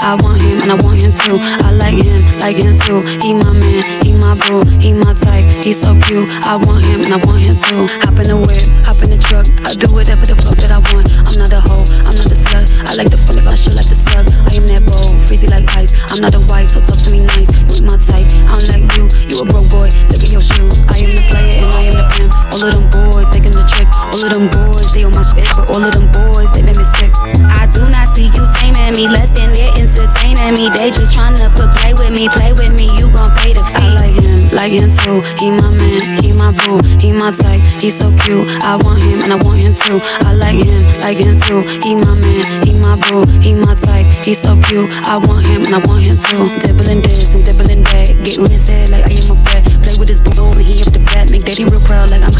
I 0.00 0.16
want 0.20 0.40
him 0.42 0.60
and 0.62 0.70
I 0.70 0.76
want 0.82 1.00
him 1.00 1.12
too. 1.12 1.36
I 1.40 1.70
like 1.72 1.96
him, 1.96 2.20
like 2.40 2.56
him 2.56 2.76
too. 2.76 3.04
He 3.20 3.34
my 3.34 3.52
man, 3.52 3.82
he 4.04 4.12
my 4.18 4.34
boo, 4.36 4.64
he 4.80 4.92
my 4.92 5.12
type, 5.14 5.44
he 5.64 5.72
so 5.72 5.94
cute. 6.06 6.28
I 6.44 6.56
want 6.56 6.84
him 6.84 7.04
and 7.04 7.12
I 7.14 7.20
want 7.24 7.44
him 7.44 7.56
too. 7.56 7.88
Hop 8.04 8.18
in 8.20 8.28
the 8.28 8.38
whip, 8.38 8.64
hop 8.84 9.00
in 9.04 9.10
the 9.10 9.20
truck. 9.20 9.46
I 9.64 9.74
do 9.74 9.92
whatever 9.92 10.26
the 10.26 10.36
fuck 10.36 10.56
that 10.60 10.72
I 10.72 10.80
want. 10.92 11.08
I'm 11.28 11.36
not 11.38 11.52
a 11.52 11.60
hoe, 11.60 11.84
I'm 12.08 12.16
not 12.16 12.28
a 12.28 12.36
slut. 12.36 12.68
I 12.88 12.94
like 12.94 13.10
the 13.10 13.18
fuck, 13.18 13.40
I 13.44 13.54
should 13.54 13.74
like 13.74 13.88
to 13.88 13.96
suck. 13.96 14.26
I 14.48 14.52
am 14.56 14.64
that 14.72 14.84
bold, 14.86 15.16
freezy 15.26 15.48
like 15.48 15.68
ice. 15.76 15.92
I'm 16.12 16.20
not 16.20 16.34
a 16.34 16.42
wife, 16.48 16.68
so 16.72 16.80
talk 16.80 16.98
to 17.04 17.10
me 17.10 17.20
nice. 17.20 17.50
You 17.72 17.84
my 17.84 17.96
type, 17.98 18.28
I 18.48 18.60
don't 18.60 18.68
like 18.68 18.86
you. 18.96 19.08
You 19.28 19.42
a 19.42 19.44
broke 19.44 19.70
boy, 19.70 19.88
look 20.10 20.22
at 20.22 20.30
your 20.30 20.44
shoes. 20.44 20.80
I 20.88 21.00
am 21.00 21.10
the 21.12 21.24
player 21.28 21.64
and 21.64 21.70
I 21.72 21.82
am 21.88 21.94
the 21.98 22.06
pimp. 22.12 22.32
All 22.52 22.62
of 22.64 22.72
them 22.72 22.86
boys 22.92 23.28
making 23.32 23.56
the 23.56 23.64
trick. 23.64 23.88
All 24.14 24.22
of 24.22 24.30
them 24.30 24.46
boys, 24.46 24.94
they 24.94 25.02
on 25.02 25.10
my 25.10 25.26
shit, 25.26 25.42
but 25.58 25.66
all 25.74 25.82
of 25.82 25.90
them 25.90 26.06
boys, 26.14 26.46
they 26.54 26.62
make 26.62 26.78
me 26.78 26.86
sick. 26.86 27.10
I 27.50 27.66
do 27.66 27.82
not 27.90 28.06
see 28.14 28.30
you 28.30 28.46
taming 28.54 28.94
me, 28.94 29.10
less 29.10 29.26
than 29.34 29.50
they're 29.50 29.74
entertaining 29.74 30.54
me. 30.54 30.70
They 30.70 30.94
just 30.94 31.18
tryna 31.18 31.50
put 31.50 31.74
play 31.74 31.98
with 31.98 32.14
me, 32.14 32.30
play 32.30 32.54
with 32.54 32.70
me. 32.78 32.94
You 32.94 33.10
gon' 33.10 33.34
pay 33.34 33.58
the 33.58 33.66
fee. 33.74 33.82
I 33.82 34.06
like 34.06 34.14
him, 34.14 34.38
like 34.54 34.70
him 34.70 34.86
too. 34.86 35.18
He 35.42 35.50
my 35.50 35.66
man, 35.66 36.22
he 36.22 36.30
my 36.30 36.54
boo, 36.62 36.78
he 37.02 37.10
my 37.10 37.34
type, 37.34 37.58
he 37.82 37.90
so 37.90 38.14
cute. 38.22 38.46
I 38.62 38.78
want 38.86 39.02
him 39.02 39.18
and 39.18 39.34
I 39.34 39.38
want 39.42 39.58
him 39.58 39.74
too. 39.74 39.98
I 40.22 40.30
like 40.30 40.62
him, 40.62 40.82
like 41.02 41.18
him 41.18 41.34
too. 41.34 41.66
He 41.82 41.98
my 41.98 42.14
man, 42.14 42.46
he 42.62 42.70
my 42.78 42.94
boo, 43.10 43.26
he 43.42 43.58
my 43.58 43.74
type, 43.74 44.06
he 44.22 44.30
so 44.30 44.54
cute. 44.70 44.86
I 45.10 45.18
want 45.18 45.42
him 45.42 45.66
and 45.66 45.74
I 45.74 45.82
want 45.90 46.06
him 46.06 46.22
too. 46.22 46.54
Dibbling 46.62 47.02
this 47.02 47.34
and 47.34 47.42
dibbling 47.42 47.82
that, 47.90 48.14
get 48.22 48.38
on 48.38 48.46
his 48.46 48.62
head 48.70 48.94
like 48.94 49.10
I 49.10 49.18
am 49.18 49.34
a 49.34 49.36
brat. 49.42 49.66
Play 49.82 49.98
with 49.98 50.06
his 50.06 50.22
boots 50.22 50.38
over, 50.38 50.62
he 50.62 50.86
up 50.86 50.94
the 50.94 51.02
bat, 51.02 51.34
make 51.34 51.42
daddy 51.42 51.66
real 51.66 51.82
proud 51.82 52.14
like 52.14 52.22
I'm 52.22 52.30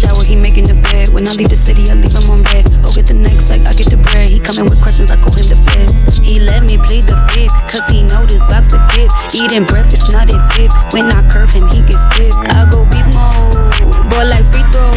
shower, 0.00 0.24
he 0.24 0.34
making 0.34 0.64
the 0.64 0.78
bed. 0.88 1.12
When 1.12 1.28
I 1.28 1.36
leave 1.36 1.52
the 1.52 1.60
city, 1.60 1.92
I 1.92 1.94
leave 1.94 2.16
him 2.16 2.24
on 2.32 2.40
red. 2.48 2.64
Go 2.80 2.88
get 2.96 3.04
the 3.04 3.14
next, 3.14 3.52
like 3.52 3.60
I 3.68 3.76
get 3.76 3.92
the 3.92 4.00
bread. 4.00 4.32
He 4.32 4.40
coming 4.40 4.64
with 4.64 4.80
questions, 4.80 5.12
I 5.12 5.20
call 5.20 5.36
him 5.36 5.44
the 5.44 5.60
feds. 5.68 6.08
He 6.24 6.40
let 6.40 6.64
me 6.64 6.80
plead 6.80 7.04
the 7.04 7.20
fifth, 7.28 7.52
cause 7.68 7.84
he 7.92 8.00
know 8.00 8.24
this 8.24 8.40
box 8.48 8.72
a 8.72 8.80
gift. 8.96 9.12
Eating 9.36 9.68
breakfast, 9.68 10.08
not 10.08 10.32
a 10.32 10.40
tip. 10.56 10.72
When 10.96 11.12
I 11.12 11.20
curve 11.28 11.52
him, 11.52 11.68
he 11.68 11.84
gets 11.84 12.00
stiff. 12.08 12.32
I 12.56 12.64
go 12.72 12.88
beast 12.88 13.12
mode, 13.12 13.60
ball 14.08 14.24
like 14.24 14.48
free 14.48 14.64
throw, 14.72 14.88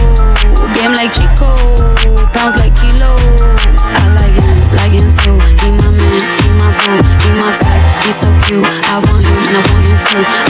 game 0.80 0.96
like 0.96 1.12
Chico, 1.12 1.52
pounds 2.32 2.56
like 2.56 2.72
kilo. 2.80 3.20
I 3.84 4.08
like 4.16 4.36
him, 4.40 4.58
like 4.80 4.94
him 4.96 5.08
too. 5.12 5.36
He 5.60 5.70
my 5.76 5.92
man, 5.92 6.22
he 6.40 6.50
my 6.56 6.72
boo, 6.80 7.00
he 7.28 7.30
my 7.36 7.52
type, 7.60 7.84
he 8.08 8.12
so 8.16 8.32
cute. 8.48 8.64
I 8.64 9.04
want 9.04 9.20
him 9.20 9.40
and 9.52 9.56
I 9.60 9.62
want 9.68 9.84
him 9.84 10.00
too. 10.00 10.43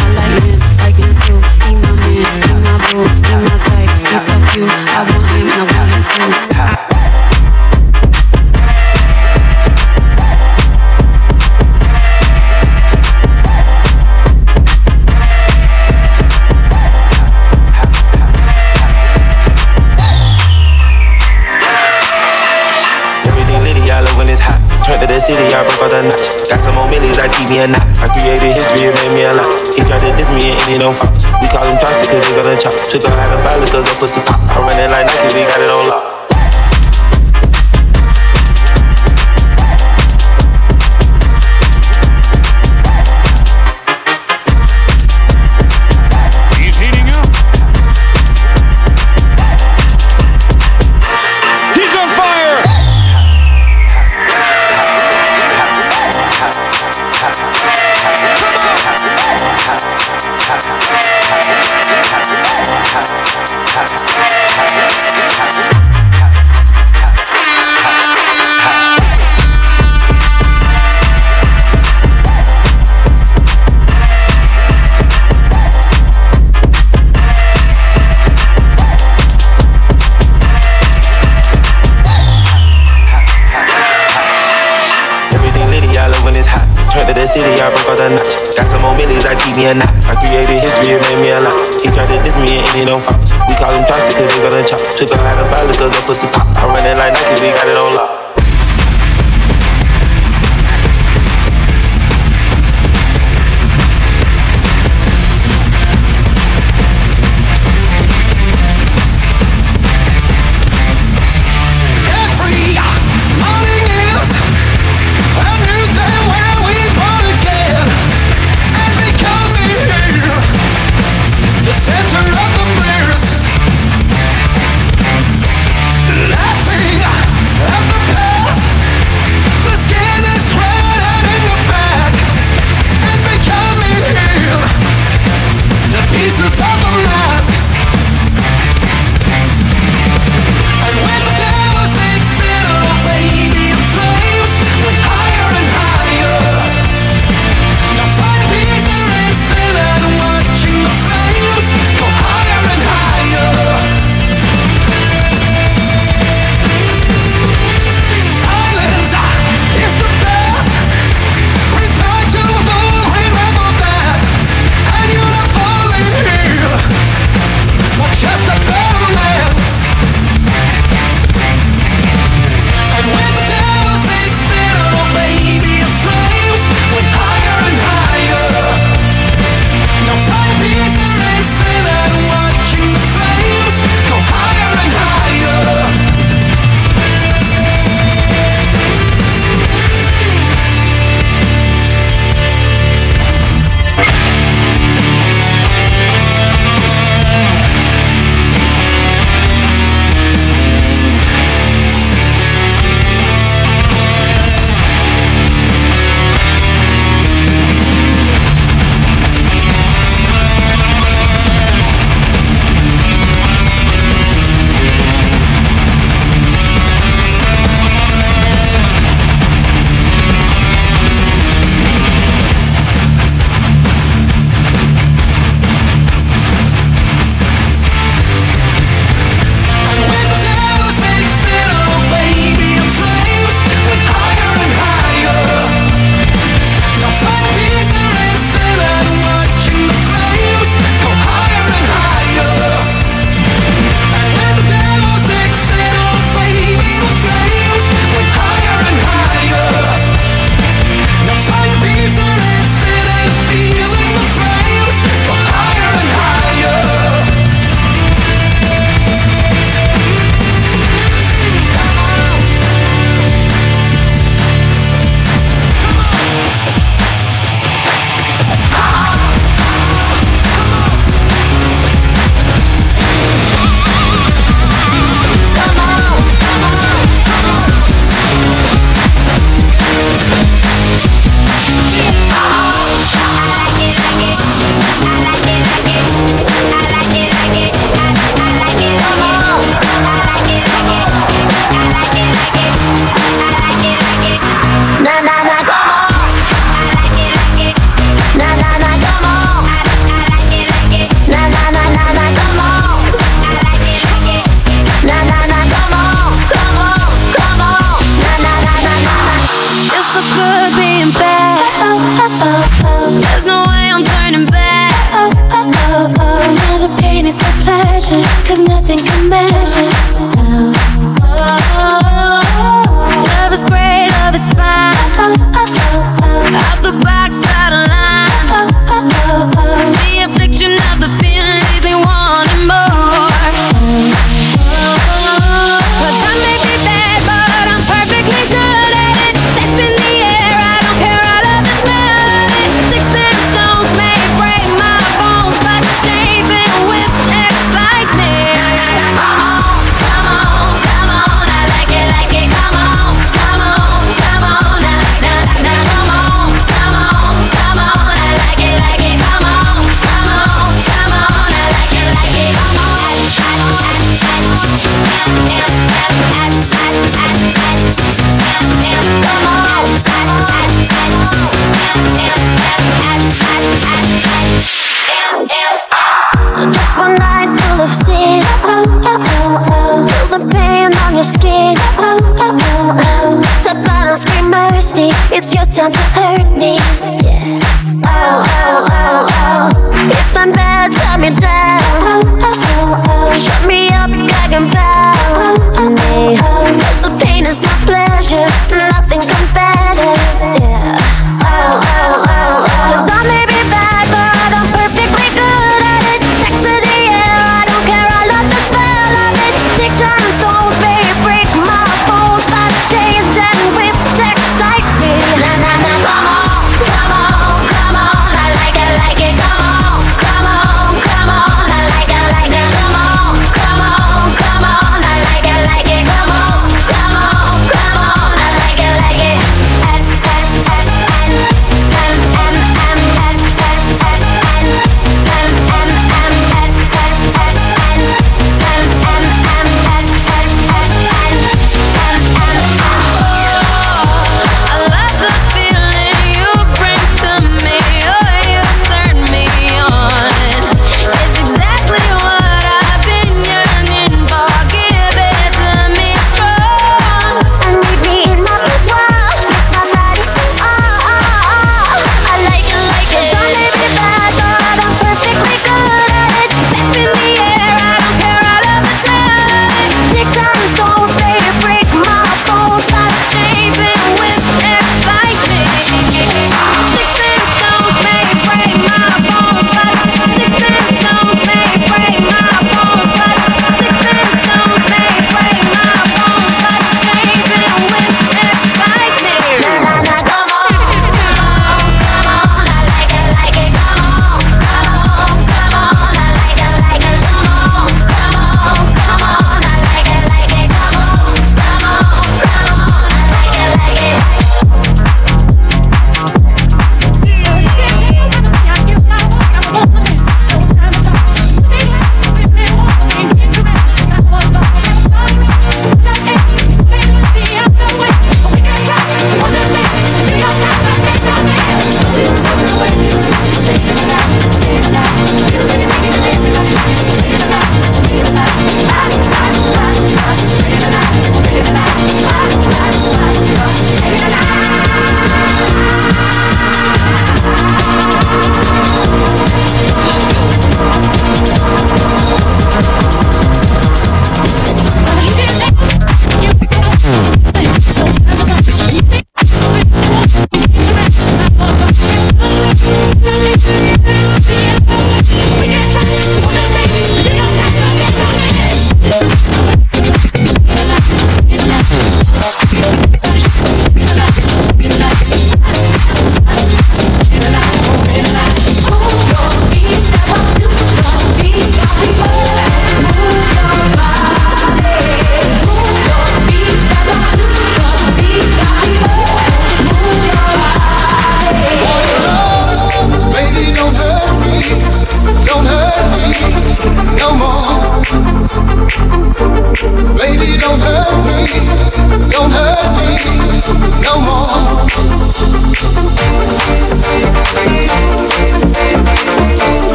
Pussy 34.04 34.33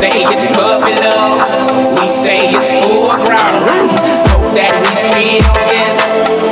say 0.00 0.24
it's 0.32 0.46
puppy 0.56 0.96
love, 1.04 1.44
we 2.00 2.08
say 2.08 2.38
it's 2.56 2.72
full. 2.72 3.12
Know 3.12 4.40
that 4.56 4.72
we 4.80 4.96
feel 5.12 5.52
this, 5.68 6.00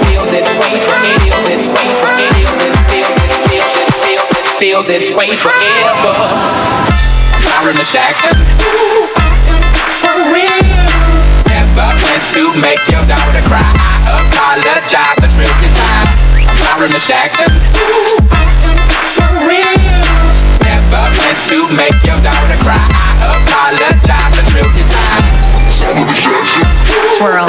feel 0.04 0.24
this 0.28 0.48
way 0.60 0.76
for 0.84 0.92
feel 1.24 1.40
this 1.48 1.64
way 1.72 1.88
feel 2.28 2.52
this, 2.60 2.76
feel 2.92 3.08
this, 3.16 3.34
feel 3.48 4.24
this, 4.36 4.48
feel 4.60 4.82
this, 4.84 5.16
way 5.16 5.32
forever. 5.32 6.12
Myron 7.48 7.74
the 7.74 7.86
Shaxton. 7.88 8.36
Never 8.58 9.17
to 12.34 12.52
make 12.60 12.80
your 12.92 13.00
daughter 13.08 13.40
cry. 13.48 13.64
I 14.04 14.20
apologize 14.20 15.16
a 15.24 15.28
trillion 15.32 15.72
times. 15.72 16.20
Myron 16.60 16.92
the 16.92 17.00
Shaxton. 17.00 17.48
Never 20.60 21.02
meant 21.16 21.40
to 21.48 21.58
make 21.72 21.96
your 22.04 22.20
daughter 22.20 22.58
cry. 22.60 22.76
I 22.76 23.32
apologize 23.32 24.36
a 24.36 24.44
trillion 24.52 24.88
times. 24.92 25.40
Swirl. 27.16 27.48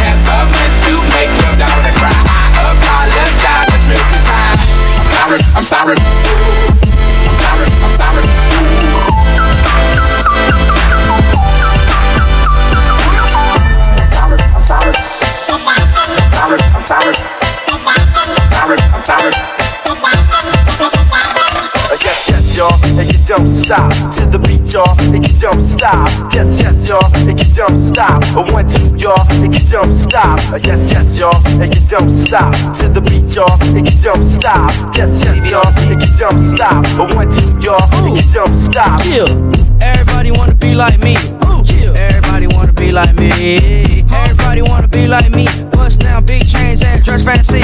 Never 0.00 0.40
meant 0.48 0.74
to 0.88 0.94
make 1.12 1.32
your 1.44 1.54
daughter 1.60 1.92
cry. 2.00 2.16
I 2.16 2.72
apologize 2.72 3.68
a 3.68 3.78
trillion 3.84 4.22
times. 4.24 4.64
I'm 5.52 5.64
sorry. 5.64 5.96
I'm 6.00 6.17
y'all, 22.58 22.74
and 22.98 23.06
you 23.06 23.18
don't 23.24 23.48
stop 23.48 23.88
to 24.18 24.26
the 24.26 24.38
beat, 24.42 24.66
y'all, 24.74 24.98
and 25.14 25.22
you 25.22 25.34
don't 25.38 25.62
stop. 25.62 26.10
Yes, 26.34 26.58
yes, 26.58 26.88
y'all, 26.88 27.06
and 27.22 27.38
you 27.38 27.48
don't 27.54 27.78
stop. 27.78 28.18
A 28.34 28.42
one, 28.50 28.66
two, 28.66 28.90
y'all, 28.98 29.22
and 29.38 29.54
you 29.54 29.62
don't 29.70 29.94
stop. 29.94 30.42
Yes, 30.66 30.90
yes, 30.90 31.06
y'all, 31.18 31.38
and 31.62 31.70
you 31.70 31.82
don't 31.86 32.10
stop 32.10 32.50
to 32.82 32.90
the 32.90 33.00
beat, 33.00 33.30
y'all, 33.30 33.54
and 33.78 33.86
you 33.86 33.96
don't 34.02 34.26
stop. 34.26 34.74
Yes, 34.98 35.22
yes, 35.22 35.38
y'all, 35.46 35.70
and 35.86 36.02
you 36.02 36.10
don't 36.18 36.42
stop. 36.50 36.82
A 36.98 37.06
one, 37.14 37.30
two, 37.30 37.54
y'all, 37.62 37.86
and 38.02 38.18
you 38.18 38.26
don't 38.34 38.56
stop. 38.58 39.06
Yeah. 39.06 39.30
Everybody 39.78 40.32
wanna 40.32 40.54
be 40.58 40.74
like 40.74 40.98
me. 40.98 41.14
Everybody 41.94 42.48
wanna 42.48 42.72
be 42.72 42.90
like 42.90 43.14
me. 43.14 44.02
Everybody 44.26 44.62
wanna 44.62 44.88
be 44.88 45.06
like 45.06 45.30
me. 45.30 45.46
Bust 45.70 46.00
down 46.00 46.24
big 46.24 46.48
chains 46.48 46.82
and 46.82 47.04
dress 47.04 47.24
fancy. 47.24 47.62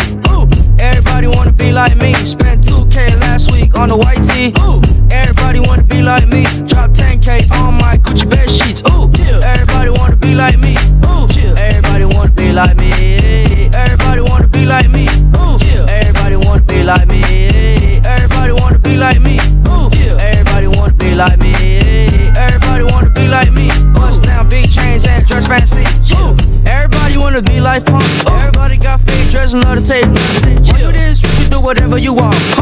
Everybody 0.78 1.26
wanna 1.26 1.52
be 1.52 1.72
like 1.72 1.96
me. 1.96 2.14
Spent 2.14 2.62
2K 2.62 3.23
last 3.74 3.82
on 3.82 3.88
the 3.88 3.96
white 3.96 4.22
tee. 4.22 4.52
Ooh. 4.62 4.80
Everybody 5.10 5.60
wanna 5.60 5.82
be 5.82 6.02
like 6.02 6.26
me. 6.28 6.44
Drop 6.66 6.90
10K 6.90 7.50
on 7.60 7.74
my 7.74 7.96
Gucci 7.96 8.28
bed 8.28 8.50
sheets. 8.50 8.82
Ooh. 8.90 9.10
Everybody 9.42 9.90
wanna 9.90 10.16
be 10.16 10.34
like 10.34 10.58
me. 10.58 10.76
Ooh. 11.06 11.28
Everybody 11.58 12.04
wanna 12.04 12.32
be 12.32 12.52
like 12.52 12.76
me. 12.76 12.90
Everybody 13.74 14.22
wanna 14.22 14.48
be 14.48 14.66
like 14.66 14.90
me. 14.90 15.06
Ooh. 15.38 15.58
Everybody 15.88 16.36
wanna 16.36 16.64
be 16.64 16.82
like 16.82 17.06
me. 17.06 17.22
Everybody 18.04 18.52
wanna 18.52 18.78
be 18.78 18.96
like 18.96 19.20
me. 19.20 19.38
Ooh. 19.68 19.90
Everybody 20.20 20.68
wanna 20.68 20.94
be 20.94 21.14
like 21.14 21.38
me. 21.38 21.54
Everybody 22.36 22.84
wanna 22.84 23.10
be 23.10 23.28
like 23.28 23.52
me. 23.52 23.68
Bust 23.94 24.22
down 24.22 24.48
big 24.48 24.70
chains 24.70 25.06
and 25.06 25.26
dress 25.26 25.46
fancy. 25.46 25.86
Ooh. 26.16 26.36
Everybody 26.66 27.16
wanna 27.18 27.42
be 27.42 27.60
like 27.60 27.84
Pump. 27.86 28.04
Everybody 28.30 28.76
got 28.76 29.00
fake 29.00 29.30
dress 29.30 29.52
and 29.52 29.62
love 29.64 29.78
to 29.78 29.84
tape. 29.84 30.06
You 30.66 30.74
do 30.78 30.92
this, 30.92 31.22
you 31.22 31.48
do 31.48 31.60
whatever 31.60 31.98
you 31.98 32.14
want. 32.14 32.53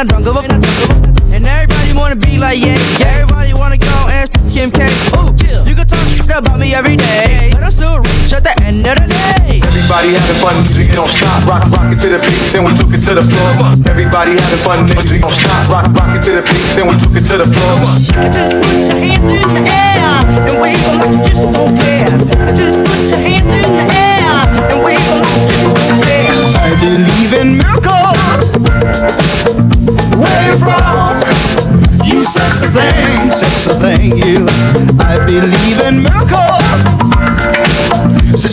Huh? 0.00 0.06
Yes, 0.08 0.16
I'm 0.16 0.24
there 0.24 0.32
ain't 0.32 0.40
I 0.40 0.48
don't 0.48 0.64
give 0.64 1.20
a 1.28 1.36
And 1.36 1.44
everybody 1.44 1.92
wanna 1.92 2.16
be 2.16 2.38
like 2.38 2.56
yeah. 2.56 2.80
Everybody 3.04 3.52
wanna 3.52 3.76
go 3.76 3.92
and 4.08 4.30
Kim 4.48 4.72
K. 4.72 4.88
Ooh, 5.20 5.28
you 5.68 5.76
can 5.76 5.84
talk 5.84 6.00
shit 6.08 6.24
about 6.24 6.58
me 6.58 6.72
every 6.72 6.96
day, 6.96 7.50
but 7.52 7.62
I'm 7.62 7.70
still 7.70 8.00
rich 8.00 8.32
at 8.32 8.40
the 8.40 8.56
end 8.64 8.80
of 8.86 8.96
the 8.96 9.12
day. 9.12 9.60
Everybody 9.60 10.16
having 10.16 10.40
fun, 10.40 10.56
music 10.64 10.96
don't 10.96 11.04
stop. 11.04 11.44
Rock, 11.44 11.68
rock 11.68 11.92
it 11.92 12.00
to 12.00 12.08
the 12.08 12.18
beat, 12.18 12.40
then 12.48 12.64
we 12.64 12.72
took 12.72 12.88
it 12.96 13.04
to 13.04 13.12
the 13.12 13.24
floor. 13.28 13.52
Everybody 13.92 14.40
having 14.40 14.64
fun, 14.64 14.88
music 14.88 15.20
don't 15.20 15.36
stop. 15.36 15.68
Rock, 15.68 15.92
rock 15.92 16.16
it 16.16 16.24
to 16.24 16.40
the 16.40 16.42
beat, 16.48 16.64
then 16.80 16.88
we 16.88 16.96
took 16.96 17.12
it 17.12 17.28
to 17.28 17.36
the 17.36 17.48
floor. 17.52 17.76
Just 18.00 18.56
put 18.56 18.72
your 18.72 19.04
hands 19.04 19.44
in 19.44 19.52
the 19.52 19.68
air 19.68 20.00
and 20.48 20.56
wave 20.64 20.80
'em 20.80 20.96
like 20.96 21.12
you 21.12 21.28
just 21.28 21.44
don't 21.52 21.76
care. 21.76 22.08
Just 22.56 22.76
put 22.88 23.09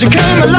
came 0.09 0.43
along, 0.43 0.56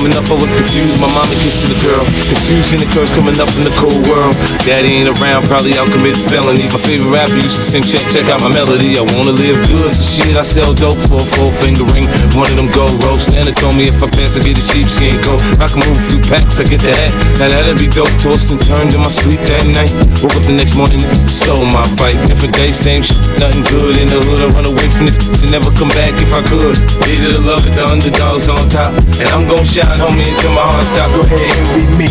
Coming 0.00 0.16
up, 0.16 0.32
I 0.32 0.36
was 0.40 0.48
confused. 0.48 0.96
My 0.96 1.12
mama 1.12 1.36
kissing 1.44 1.68
the 1.68 1.76
girl. 1.84 2.00
Confusion 2.24 2.80
and 2.80 2.88
curse 2.96 3.12
coming 3.12 3.36
up 3.36 3.52
in 3.60 3.68
the 3.68 3.74
cold 3.76 4.00
world. 4.08 4.32
Daddy 4.64 4.96
ain't 4.96 5.12
around, 5.12 5.44
probably 5.44 5.76
out 5.76 5.92
committing 5.92 6.24
felonies. 6.24 6.72
My 6.72 6.80
favorite 6.80 7.12
rapper 7.12 7.36
used 7.36 7.52
to 7.52 7.60
sing, 7.68 7.84
check, 7.84 8.00
check 8.08 8.24
out 8.32 8.40
my 8.40 8.48
melody. 8.48 8.96
I 8.96 9.04
wanna 9.04 9.36
live 9.36 9.60
good, 9.68 9.92
so 9.92 10.00
shit, 10.00 10.40
I 10.40 10.40
sell 10.40 10.72
dope 10.72 10.96
for 11.04 11.20
a 11.20 11.26
four 11.36 11.52
finger 11.60 11.84
ring. 11.92 12.08
One 12.32 12.48
of 12.48 12.56
them 12.56 12.72
gold 12.72 12.96
ropes. 13.04 13.28
Nana 13.28 13.52
told 13.52 13.76
me 13.76 13.92
if 13.92 14.00
I 14.00 14.08
pass, 14.08 14.40
I 14.40 14.40
get 14.40 14.56
a 14.56 14.64
sheepskin 14.64 15.20
coat. 15.20 15.36
I 15.60 15.68
can 15.68 15.84
move 15.84 15.92
a 15.92 16.04
few 16.08 16.20
packs, 16.32 16.56
I 16.56 16.64
get 16.64 16.80
the 16.80 16.96
hat. 16.96 17.12
Now 17.36 17.52
that'd 17.52 17.76
be 17.76 17.92
dope. 17.92 18.08
Tossed 18.24 18.56
and 18.56 18.60
turned 18.64 18.96
in 18.96 19.04
my 19.04 19.12
sleep 19.12 19.44
that 19.52 19.68
night. 19.68 19.92
Woke 20.24 20.32
up 20.32 20.48
the 20.48 20.56
next 20.56 20.80
morning, 20.80 21.04
stole 21.28 21.68
my 21.68 21.84
bike. 22.00 22.16
Different 22.24 22.56
day, 22.56 22.72
same 22.72 23.04
shit, 23.04 23.20
nothing 23.36 23.68
good 23.68 24.00
in 24.00 24.08
the 24.08 24.16
hood. 24.16 24.48
I 24.48 24.48
run 24.48 24.64
away 24.64 24.88
from 24.96 25.04
this 25.04 25.20
bitch 25.20 25.44
and 25.44 25.52
never 25.52 25.68
come 25.76 25.92
back 25.92 26.16
if 26.16 26.32
I 26.32 26.40
could. 26.48 26.72
It 27.04 27.36
or 27.36 27.44
love 27.44 27.68
it, 27.68 27.76
the 27.76 27.84
underdogs 27.84 28.48
on 28.48 28.64
top. 28.72 28.96
And 29.20 29.28
I'm 29.28 29.44
gon' 29.44 29.68
shine, 29.90 30.06
homie, 30.06 30.28
until 30.30 30.52
my 30.54 30.62
heart 30.62 30.82
stop. 30.82 31.10
Go 31.10 31.20
ahead 31.20 31.42
and 31.42 31.66
beat 31.74 31.92
me. 31.98 32.10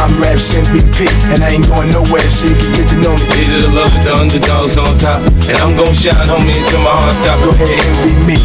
I'm 0.00 0.10
Raps 0.18 0.56
MVP, 0.56 1.06
and 1.30 1.44
I 1.44 1.54
ain't 1.54 1.68
going 1.68 1.92
nowhere, 1.92 2.24
so 2.32 2.48
you 2.48 2.56
can 2.56 2.72
get 2.74 2.88
to 2.90 2.96
know 2.98 3.14
me. 3.14 3.38
It 3.38 3.62
or 3.62 3.72
love 3.76 3.92
the 4.02 4.10
underdogs 4.16 4.76
on 4.80 4.88
top. 4.98 5.20
And 5.46 5.56
I'm 5.60 5.76
gon' 5.76 5.92
shine, 5.92 6.26
homie, 6.26 6.56
until 6.56 6.82
my 6.82 6.90
heart 6.90 7.12
stop. 7.12 7.38
Go 7.44 7.52
ahead 7.52 7.70
beat 8.02 8.20
me. 8.24 8.38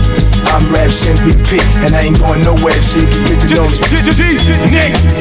I'm 0.54 0.70
Raps 0.70 1.07
And 1.84 1.92
I 1.92 2.08
ain't 2.08 2.16
going 2.24 2.40
nowhere, 2.48 2.80
so 2.80 2.96
you 3.04 3.08
can 3.12 3.24
get 3.28 3.38
to 3.44 3.48
know 3.60 3.68
me. 3.68 3.76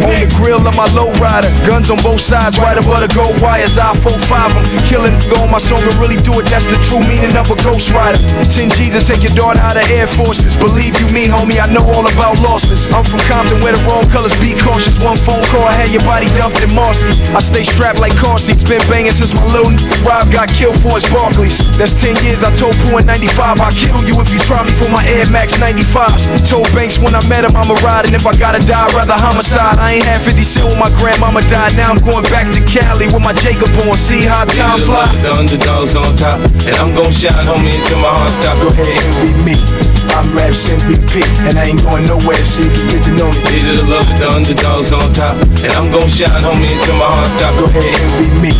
On 0.06 0.14
the 0.14 0.30
grill 0.38 0.62
of 0.62 0.74
my 0.78 0.86
low 0.94 1.10
rider, 1.18 1.50
guns 1.66 1.90
on 1.90 1.98
both 2.06 2.22
sides, 2.22 2.62
right 2.62 2.78
above 2.78 3.02
the 3.02 3.10
gold 3.10 3.34
wires. 3.42 3.74
I 3.74 3.90
4-5 3.90 4.54
them, 4.54 4.64
killing 4.86 5.14
go 5.26 5.42
on 5.42 5.50
my 5.50 5.58
song 5.58 5.82
and 5.82 5.94
really 5.98 6.14
do 6.22 6.30
it. 6.38 6.46
That's 6.46 6.66
the 6.70 6.78
true 6.86 7.02
meaning 7.10 7.34
of 7.34 7.50
a 7.50 7.58
ghost 7.58 7.90
rider. 7.90 8.22
10 8.38 8.70
G's 8.78 8.94
to 8.94 9.02
take 9.02 9.26
your 9.26 9.34
daughter 9.34 9.58
out 9.58 9.74
of 9.74 9.82
Air 9.98 10.06
Forces. 10.06 10.54
Believe 10.62 10.94
you 10.94 11.10
me, 11.10 11.26
homie, 11.26 11.58
I 11.58 11.66
know 11.74 11.82
all 11.98 12.06
about 12.06 12.38
losses. 12.38 12.86
I'm 12.94 13.02
from 13.02 13.18
Compton 13.26 13.58
where 13.66 13.74
the 13.74 13.82
wrong 13.90 14.06
colors 14.06 14.34
be 14.38 14.54
cautious. 14.54 14.94
One 15.02 15.18
phone 15.18 15.42
call, 15.50 15.66
I 15.66 15.74
had 15.74 15.90
your 15.90 16.06
body 16.06 16.30
dumped 16.38 16.62
in 16.62 16.70
Marcy. 16.70 17.10
I 17.34 17.42
stay 17.42 17.66
strapped 17.66 17.98
like 17.98 18.14
car 18.14 18.38
seats, 18.38 18.62
been 18.62 18.82
banging 18.86 19.10
since 19.10 19.34
my 19.34 19.42
little 19.50 19.74
n- 19.74 19.82
Rob 20.06 20.30
got 20.30 20.46
killed 20.54 20.78
for 20.78 20.94
his 20.94 21.06
Barkleys. 21.10 21.58
That's 21.74 21.98
10 21.98 22.14
years, 22.22 22.46
I 22.46 22.54
told 22.54 22.78
Pooh 22.86 23.02
in 23.02 23.10
95, 23.10 23.58
I'll 23.58 23.74
kill 23.74 23.98
you 24.06 24.14
if 24.22 24.30
you 24.30 24.38
try 24.46 24.62
me 24.62 24.70
for 24.70 24.86
my 24.94 25.02
Air 25.10 25.26
Max 25.34 25.58
95s. 25.96 26.44
Told 26.44 26.68
Banks 26.76 27.00
when 27.00 27.14
I 27.16 27.22
met 27.28 27.44
him, 27.44 27.56
I'ma 27.56 27.74
ride, 27.80 28.04
and 28.04 28.14
if 28.14 28.28
I 28.28 28.36
gotta 28.36 28.60
die, 28.60 28.76
I'd 28.76 28.92
rather 28.92 29.16
homicide. 29.16 29.80
I 29.80 29.96
ain't 29.96 30.04
had 30.04 30.20
50 30.20 30.44
cent 30.44 30.68
when 30.68 30.78
my 30.78 30.92
grandmama 31.00 31.40
died, 31.48 31.72
now 31.76 31.90
I'm 31.90 32.00
going 32.04 32.24
back 32.28 32.52
to 32.52 32.60
Cali 32.68 33.08
with 33.08 33.24
my 33.24 33.32
Jacob 33.40 33.72
on. 33.88 33.96
See 33.96 34.28
how 34.28 34.44
time 34.44 34.78
fly. 34.78 35.08
The 35.24 35.32
underdogs 35.32 35.96
on 35.96 36.12
top, 36.16 36.38
and 36.68 36.76
I'm 36.76 36.92
gon' 36.92 37.12
shine, 37.12 37.32
homie, 37.48 37.72
until 37.72 38.00
my 38.04 38.12
heart 38.12 38.30
stop. 38.30 38.60
Go 38.60 38.68
ahead, 38.68 38.92
envy 38.92 39.32
me. 39.40 39.56
I'm 40.12 40.28
Raps 40.36 40.68
MVP, 40.70 41.24
and 41.48 41.56
I 41.58 41.72
ain't 41.72 41.82
going 41.82 42.04
nowhere, 42.04 42.44
so 42.44 42.62
you 42.62 42.70
can 42.70 42.86
get 42.92 43.02
to 43.08 43.12
know 43.16 43.30
me. 43.32 43.56
Needed 43.56 43.76
the 43.80 43.86
love 43.88 44.06
of 44.06 44.16
the 44.20 44.28
underdogs 44.28 44.92
on 44.92 45.06
top, 45.16 45.34
and 45.64 45.72
I'm 45.72 45.88
gon' 45.90 46.08
shine, 46.08 46.44
homie, 46.44 46.68
until 46.68 46.96
my 47.00 47.08
heart 47.08 47.26
stop. 47.26 47.56
Go 47.56 47.64
ahead, 47.64 47.88
envy 47.88 48.28
me. 48.36 48.52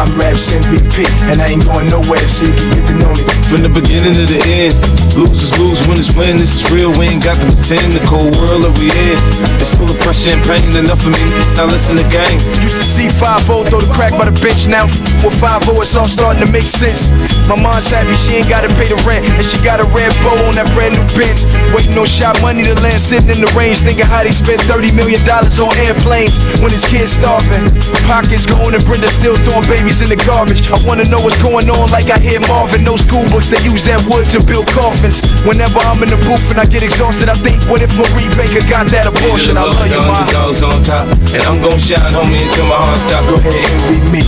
I'm 0.00 0.08
Raps 0.16 0.52
MVP, 0.52 1.04
and 1.28 1.40
I 1.40 1.52
ain't 1.52 1.64
going 1.68 1.88
nowhere, 1.88 2.24
so 2.24 2.44
you 2.46 2.54
can 2.56 2.68
get 2.72 2.84
to 2.88 2.94
know 2.96 3.12
me. 3.12 3.24
From 3.48 3.60
the 3.60 3.72
beginning 3.72 4.16
to 4.16 4.24
the 4.24 4.40
end, 4.48 4.72
losers 5.12 5.52
lose, 5.60 5.80
winners 5.84 6.12
win. 6.16 6.40
This 6.40 6.60
is 6.60 6.64
real, 6.72 6.88
we 6.96 7.12
ain't 7.12 7.20
got 7.20 7.36
to 7.36 7.46
pretend. 7.48 7.92
The 7.92 8.00
cold 8.08 8.32
world 8.40 8.64
that 8.64 8.74
we 8.80 8.88
in, 8.88 9.16
it's 9.60 9.76
full 9.76 9.88
of 9.88 9.98
pressure 10.00 10.32
and 10.32 10.40
pain. 10.48 10.64
Enough 10.72 11.04
for 11.04 11.12
me, 11.12 11.20
now 11.60 11.68
listen 11.68 12.00
to 12.00 12.06
game. 12.08 12.38
Used 12.64 12.80
to 12.80 12.86
see 12.86 13.08
5 13.12 13.44
throw 13.44 13.64
the 13.68 13.92
crack 13.92 14.16
by 14.16 14.24
the 14.24 14.36
bench. 14.40 14.64
Now 14.70 14.88
with 15.20 15.36
5 15.36 15.68
it's 15.84 15.92
all 15.92 16.08
starting 16.08 16.40
to 16.40 16.48
make 16.48 16.64
sense. 16.64 17.12
My 17.44 17.60
mom's 17.60 17.92
happy 17.92 18.16
she 18.16 18.40
ain't 18.40 18.48
gotta 18.48 18.72
pay 18.72 18.88
the 18.88 18.96
rent, 19.04 19.28
and 19.28 19.44
she 19.44 19.60
got 19.60 19.84
a 19.84 19.86
red 19.92 20.08
bow 20.24 20.36
on 20.48 20.56
that 20.56 20.68
brand 20.72 20.96
new 20.96 21.04
bench. 21.12 21.44
Waiting 21.76 21.92
on 22.00 22.08
shot 22.08 22.40
money 22.40 22.64
to 22.64 22.72
land, 22.80 22.96
sitting 22.96 23.28
in 23.28 23.44
the 23.44 23.50
range, 23.52 23.84
thinking 23.84 24.08
how 24.08 24.24
they 24.24 24.32
spent 24.32 24.64
30 24.64 24.96
million 24.96 25.20
dollars 25.28 25.60
on 25.60 25.72
airplanes 25.84 26.40
when 26.64 26.72
his 26.72 26.88
kids 26.88 27.12
starving. 27.12 27.68
Pockets 28.08 28.48
going 28.48 28.72
and 28.72 28.84
Brenda 28.88 29.12
still 29.12 29.36
throwing 29.44 29.66
babies 29.82 29.98
in 29.98 30.14
the 30.14 30.20
garbage. 30.22 30.62
I 30.70 30.78
wanna 30.86 31.02
know 31.10 31.18
what's 31.26 31.42
going 31.42 31.66
on, 31.66 31.90
like 31.90 32.06
I 32.06 32.14
hear 32.22 32.38
Marvin. 32.46 32.86
No 32.86 32.94
school 32.94 33.26
books, 33.34 33.50
they 33.50 33.58
use 33.66 33.82
that 33.90 33.98
wood 34.06 34.22
to 34.30 34.38
build 34.46 34.70
coffins. 34.70 35.18
Whenever 35.42 35.82
I'm 35.90 35.98
in 36.06 36.10
the 36.14 36.22
booth 36.22 36.54
and 36.54 36.62
I 36.62 36.66
get 36.70 36.86
exhausted, 36.86 37.26
I 37.26 37.34
think, 37.34 37.58
what 37.66 37.82
if 37.82 37.90
Marie 37.98 38.30
Baker 38.38 38.62
got 38.70 38.86
that 38.94 39.10
abortion? 39.10 39.58
I 39.58 39.66
love 39.66 39.82
you, 39.90 39.98
the 39.98 40.06
ma. 40.06 40.14
underdogs 40.14 40.62
on 40.62 40.78
top, 40.86 41.10
and 41.34 41.42
I'm 41.42 41.58
gon' 41.58 41.82
shine, 41.82 42.14
homie, 42.14 42.38
until 42.38 42.70
my 42.70 42.78
heart 42.78 43.02
stop. 43.02 43.26
Go 43.26 43.34
ahead, 43.34 43.58
envy 43.58 43.98
me. 44.06 44.22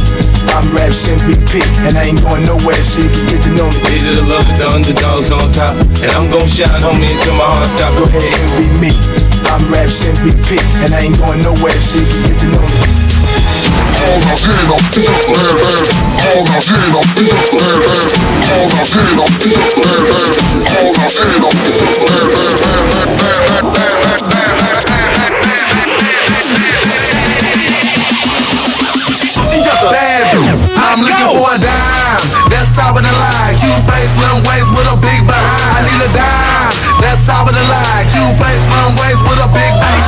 I'm 0.51 0.67
Raps 0.75 1.07
MVP, 1.07 1.63
and 1.87 1.95
I 1.95 2.11
ain't 2.11 2.19
going 2.27 2.43
nowhere, 2.43 2.83
so 2.83 2.99
you 2.99 3.11
can 3.15 3.25
get 3.31 3.41
to 3.47 3.51
know 3.55 3.71
me. 3.71 3.95
Needed 3.95 4.19
the 4.19 4.27
love 4.27 4.43
of 4.43 4.59
the 4.59 4.67
underdogs 4.67 5.31
on 5.31 5.47
top, 5.55 5.79
and 6.03 6.11
I'm 6.19 6.27
gon' 6.35 6.51
shine, 6.51 6.83
homie, 6.83 7.07
until 7.07 7.39
my 7.39 7.47
heart 7.47 7.71
stop. 7.71 7.95
Go 7.95 8.03
ahead, 8.11 8.27
envy 8.27 8.75
me. 8.83 8.91
I'm 9.55 9.63
Raps 9.71 10.03
MVP, 10.03 10.59
and 10.83 10.91
I 10.91 11.07
ain't 11.07 11.19
going 11.23 11.47
nowhere, 11.47 11.79
so 11.79 11.95
you 11.95 12.07
can 12.11 12.21
get 12.27 12.37
to 12.43 12.47
know 12.51 12.67
me. 12.83 13.14
I'm 30.95 31.03
looking 31.03 31.31
for 31.35 31.49
a 31.51 31.59
dime. 31.59 32.27
That's 32.51 32.71
top 32.77 32.95
of 32.95 33.03
the 33.03 33.11
line. 33.11 33.55
Cute 33.59 33.83
face, 33.83 34.11
slim 34.15 34.39
waist 34.47 34.71
with 34.71 34.87
a 34.87 34.97
big 35.03 35.27
behind. 35.27 35.75
I 35.75 35.83
need 35.83 36.01
a 36.03 36.11
dime. 36.15 36.75
That's 37.03 37.27
top 37.27 37.49
with 39.27 39.43
a 39.43 39.49
big 39.51 39.73
behind. 39.75 40.04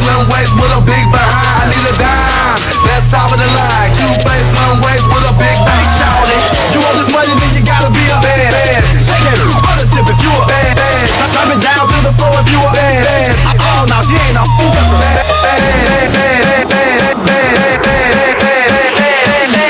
Slim 0.00 0.24
waist 0.32 0.52
with 0.56 0.72
a 0.72 0.80
big 0.88 1.04
behind. 1.12 1.60
I 1.60 1.68
need 1.68 1.84
a 1.84 1.94
dime. 2.00 2.56
That's 2.88 3.12
top 3.12 3.28
of 3.28 3.36
the 3.36 3.44
line. 3.52 3.92
Cute 3.92 4.16
face, 4.24 4.48
slim 4.48 4.80
waist 4.80 5.04
with 5.12 5.28
a 5.28 5.34
big 5.36 5.58
behind. 5.60 5.92
Shout 6.00 6.24
it. 6.32 6.40
You 6.72 6.80
want 6.80 6.96
this 6.96 7.12
money, 7.12 7.36
then 7.36 7.52
you 7.52 7.62
gotta 7.68 7.92
be 7.92 8.00
a 8.08 8.16
bad. 8.16 8.48
bad. 8.48 8.80
Shake 8.96 9.28
it. 9.28 9.36
Put 9.60 9.76
a 9.76 9.84
tip 9.92 10.08
if 10.08 10.16
you 10.24 10.32
a 10.32 10.40
bad. 10.48 10.72
bad. 10.72 11.04
Drop 11.36 11.52
it 11.52 11.60
down 11.60 11.84
to 11.84 11.98
the 12.00 12.12
floor 12.16 12.32
if 12.40 12.48
you 12.48 12.60
a 12.64 12.68
bad. 12.72 13.04
bad. 13.04 13.60
Oh, 13.60 13.84
now 13.92 14.00
she 14.00 14.16
ain't 14.16 14.40
no 14.40 14.48
fool, 14.56 14.72
just 14.72 14.88
a 14.88 14.96
bad. 14.96 15.20
bad, 15.20 15.60
bad, 15.68 16.08
bad, 16.16 16.64
bad, 16.64 16.64
bad, 16.64 17.20
bad, 17.20 17.76
bad, 17.84 17.84
bad, 17.84 18.40
bad, 18.40 18.96
bad, 18.96 19.52
bad. 19.52 19.68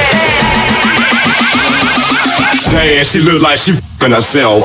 Damn, 2.71 3.03
she 3.03 3.19
look 3.19 3.43
like 3.43 3.59
she 3.59 3.73
f***ing 3.75 4.15
herself. 4.15 4.63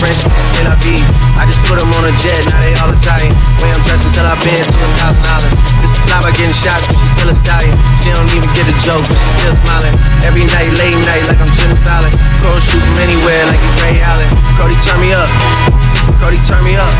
French. 0.00 0.26
I 1.36 1.44
just 1.44 1.60
put 1.68 1.76
them 1.76 1.92
on 1.92 2.04
a 2.04 2.12
jet, 2.16 2.40
now 2.48 2.58
they 2.64 2.72
all 2.80 2.88
Italian. 2.88 3.32
Way 3.60 3.68
I'm 3.70 3.82
dressed 3.84 4.08
until 4.08 4.24
I've 4.24 4.40
been 4.40 4.56
to 4.56 4.76
a 4.82 4.88
thousand 4.96 5.24
dollars. 5.24 5.54
This 5.84 5.92
fly 6.08 6.18
by 6.24 6.32
getting 6.32 6.56
shots, 6.56 6.88
but 6.88 6.96
she's 6.96 7.12
still 7.12 7.28
a 7.28 7.36
stallion. 7.36 7.74
She 8.00 8.08
don't 8.10 8.30
even 8.32 8.48
get 8.56 8.64
the 8.64 8.76
joke, 8.80 9.04
but 9.04 9.16
she's 9.16 9.34
still 9.36 9.56
smiling. 9.56 9.94
Every 10.24 10.44
night, 10.48 10.68
late 10.80 10.96
night, 11.04 11.24
like 11.28 11.40
I'm 11.40 11.52
Jimmy 11.54 11.76
Fallon. 11.84 12.12
Cold 12.40 12.60
shoot 12.64 12.80
from 12.80 12.96
anywhere, 13.04 13.42
like 13.52 13.60
it's 13.60 13.76
Ray 13.84 13.96
Allen. 14.00 14.28
Cody, 14.56 14.76
turn 14.80 14.98
me 15.00 15.12
up. 15.12 15.30
Cody, 16.24 16.40
turn 16.40 16.62
me 16.64 16.74
up. 16.76 16.92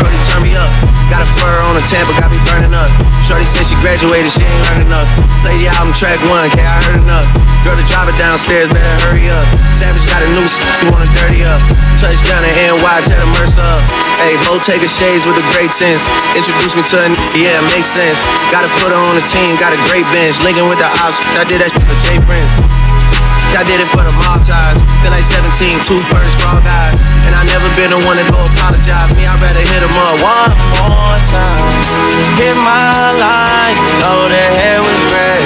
Cody, 0.00 0.18
turn 0.32 0.40
me 0.42 0.52
up. 0.56 0.91
Got 1.12 1.20
a 1.20 1.28
fur 1.36 1.52
on 1.68 1.76
a 1.76 1.84
Tampa, 1.92 2.16
got 2.16 2.32
me 2.32 2.40
burning 2.48 2.72
up. 2.72 2.88
Shorty 3.20 3.44
said 3.44 3.68
she 3.68 3.76
graduated, 3.84 4.32
she 4.32 4.48
ain't 4.48 4.60
learning 4.64 4.88
enough. 4.88 5.04
The 5.44 5.68
album 5.68 5.92
track 5.92 6.16
one, 6.32 6.40
okay, 6.48 6.64
I 6.64 6.80
heard 6.88 6.96
enough. 7.04 7.28
Girl, 7.60 7.76
the 7.76 7.84
driver 7.84 8.16
downstairs, 8.16 8.72
better 8.72 8.96
hurry 9.04 9.28
up. 9.28 9.44
Savage 9.76 10.08
got 10.08 10.24
a 10.24 10.28
new 10.32 10.40
st- 10.48 10.72
you 10.80 10.88
wanna 10.88 11.04
dirty 11.12 11.44
up. 11.44 11.60
Touchdown 12.00 12.40
in 12.48 12.56
NY, 12.80 12.96
tell 13.04 13.20
the 13.20 13.28
Mercer 13.36 13.60
up. 13.60 13.84
Hey, 14.24 14.40
Bo 14.48 14.56
take 14.64 14.80
a 14.80 14.88
shades 14.88 15.28
with 15.28 15.36
a 15.36 15.46
great 15.52 15.68
sense. 15.68 16.08
Introduce 16.32 16.80
me 16.80 16.82
to 16.88 16.96
a 16.96 17.04
n- 17.04 17.20
yeah, 17.36 17.60
it 17.60 17.66
makes 17.76 17.92
sense. 17.92 18.16
Gotta 18.48 18.72
put 18.80 18.88
her 18.88 19.02
on 19.04 19.14
the 19.14 19.26
team, 19.28 19.52
got 19.60 19.76
a 19.76 19.80
great 19.92 20.08
bench. 20.16 20.40
Linking 20.40 20.64
with 20.64 20.80
the 20.80 20.88
ops, 21.04 21.20
I 21.36 21.44
did 21.44 21.60
that 21.60 21.70
shit 21.76 21.84
for 21.84 21.98
Jay 22.00 22.16
Prince. 22.24 22.56
I 23.52 23.62
did 23.68 23.84
it 23.84 23.90
for 23.92 24.00
the 24.00 24.16
Maltese. 24.16 24.61
17, 25.62 25.78
two 25.86 26.02
first 26.10 26.34
all 26.42 26.58
guys. 26.66 26.98
And 27.22 27.38
I 27.38 27.46
never 27.46 27.70
been 27.78 27.86
the 27.86 28.02
one 28.02 28.18
to 28.18 28.26
go 28.26 28.38
apologize. 28.42 29.14
Me, 29.14 29.22
I'd 29.22 29.38
rather 29.38 29.62
hit 29.62 29.78
him 29.78 29.94
up 29.94 30.18
one 30.18 30.50
more 30.74 31.14
time. 31.30 31.62
Hit 32.34 32.56
my 32.58 33.14
line, 33.22 33.78
you 33.78 33.94
know 34.02 34.26
the 34.26 34.42
hair 34.58 34.82
was 34.82 34.98
gray. 35.06 35.38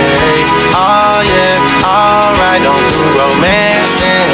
Oh 0.72 1.20
yeah, 1.20 1.60
alright, 1.84 2.64
don't 2.64 2.80
do 2.80 3.04
romancing. 3.12 4.32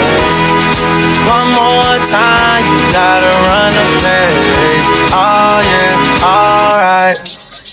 One 1.26 1.50
more 1.50 1.98
time, 2.06 2.62
you 2.62 2.78
gotta 2.94 3.34
run 3.50 3.74
place. 3.98 4.86
Oh 5.10 5.66
yeah, 5.66 5.98
alright. 6.22 7.18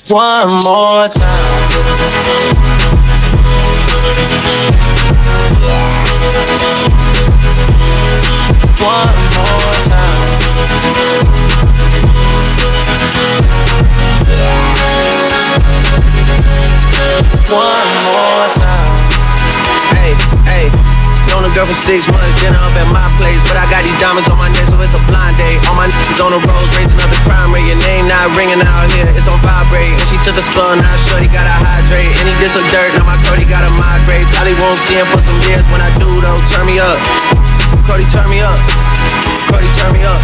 One 0.10 0.49
more 0.65 1.06
time. 1.14 1.60
One 8.80 8.88
more 8.88 9.76
time. 9.91 10.39
One 17.51 17.91
more 18.07 18.47
time. 18.56 18.95
Hey, 19.91 20.15
hey. 20.47 20.72
Known 21.27 21.43
a 21.43 21.51
girl 21.51 21.68
for 21.68 21.76
six 21.76 22.07
months, 22.07 22.31
dinner 22.39 22.56
up 22.56 22.72
at 22.80 22.88
my 22.95 23.03
place. 23.19 23.43
But 23.51 23.60
I 23.60 23.68
got 23.68 23.84
these 23.84 23.99
diamonds 23.99 24.31
on 24.31 24.39
my 24.39 24.47
neck, 24.47 24.72
so 24.72 24.80
it's 24.80 24.95
a 24.95 25.03
blind 25.11 25.35
date. 25.35 25.60
All 25.68 25.76
my 25.76 25.91
niggas 25.91 26.23
on 26.23 26.31
the 26.31 26.39
roads, 26.39 26.72
raising 26.80 26.95
up 27.03 27.11
the 27.11 27.19
crime 27.27 27.51
rate. 27.51 27.68
Your 27.68 27.84
name 27.84 28.07
not 28.07 28.31
ringing 28.39 28.64
out 28.64 28.88
here, 28.95 29.11
it's 29.11 29.27
on 29.27 29.43
vibrate. 29.43 29.91
And 29.91 30.07
she 30.07 30.15
took 30.23 30.39
a 30.39 30.43
skull, 30.56 30.80
now 30.80 30.95
shorty 31.11 31.27
gotta 31.27 31.51
hydrate. 31.51 32.15
And 32.15 32.31
he 32.31 32.34
did 32.39 32.47
some 32.56 32.64
dirt, 32.72 32.95
now 32.95 33.03
my 33.03 33.19
Cody 33.27 33.43
gotta 33.43 33.76
migrate. 33.76 34.23
Probably 34.31 34.56
won't 34.56 34.80
see 34.80 34.95
him 34.95 35.07
for 35.11 35.19
some 35.19 35.35
years 35.51 35.68
when 35.68 35.84
I 35.84 35.91
do 35.99 36.07
though. 36.23 36.39
Turn 36.47 36.64
me 36.64 36.80
up, 36.80 36.95
Cody, 37.90 38.06
turn 38.14 38.30
me 38.30 38.38
up, 38.40 38.53
Cody, 39.49 39.66
turn 39.74 39.90
me 39.98 40.06
up. 40.06 40.22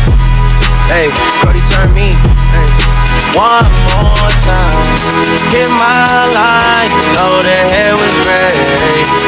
Hey, 0.85 1.09
Cody, 1.41 1.57
turn 1.73 1.89
me. 1.97 2.13
Hey. 2.53 2.69
One 3.33 3.65
more 3.89 4.29
time. 4.45 4.85
Hit 5.49 5.65
my 5.73 6.29
line. 6.29 6.93
Know 7.17 7.41
the 7.41 7.57
hair 7.73 7.97
was 7.97 8.13
gray. 8.21 8.53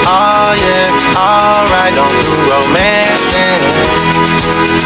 Oh 0.05 0.53
yeah, 0.53 1.17
alright. 1.17 1.97
Don't 1.97 2.13
do 2.13 2.29
romancing. 2.45 3.57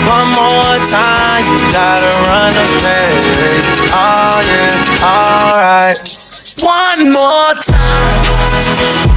One 0.07 0.31
more 0.31 0.79
time. 0.87 1.43
You 1.43 1.59
gotta 1.75 2.07
run 2.31 2.55
the 2.55 2.65
play. 2.79 3.03
Oh 3.91 4.39
yeah, 4.47 5.03
alright. 5.03 5.99
One 6.63 7.11
more 7.11 7.51
time. 7.59 9.10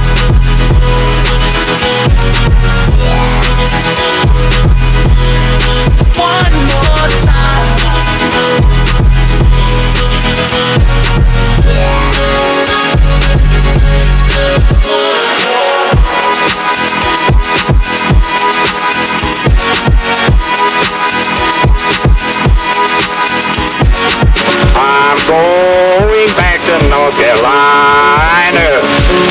Carolina. 27.45 28.81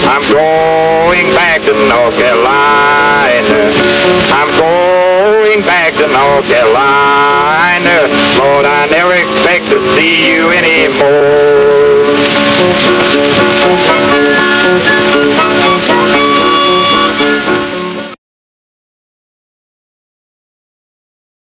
I'm 0.06 0.22
going 0.30 1.34
back 1.34 1.60
to 1.66 1.74
North 1.74 2.14
Carolina. 2.14 3.74
I'm 4.30 4.50
going 4.56 5.60
back 5.66 5.96
to 5.98 6.06
North 6.06 6.46
Carolina. 6.46 8.08
Lord, 8.38 8.66
I 8.66 8.86
never 8.90 9.14
expect 9.14 9.70
to 9.72 9.78
see 9.96 10.34
you 10.34 10.50
anymore. 10.50 11.84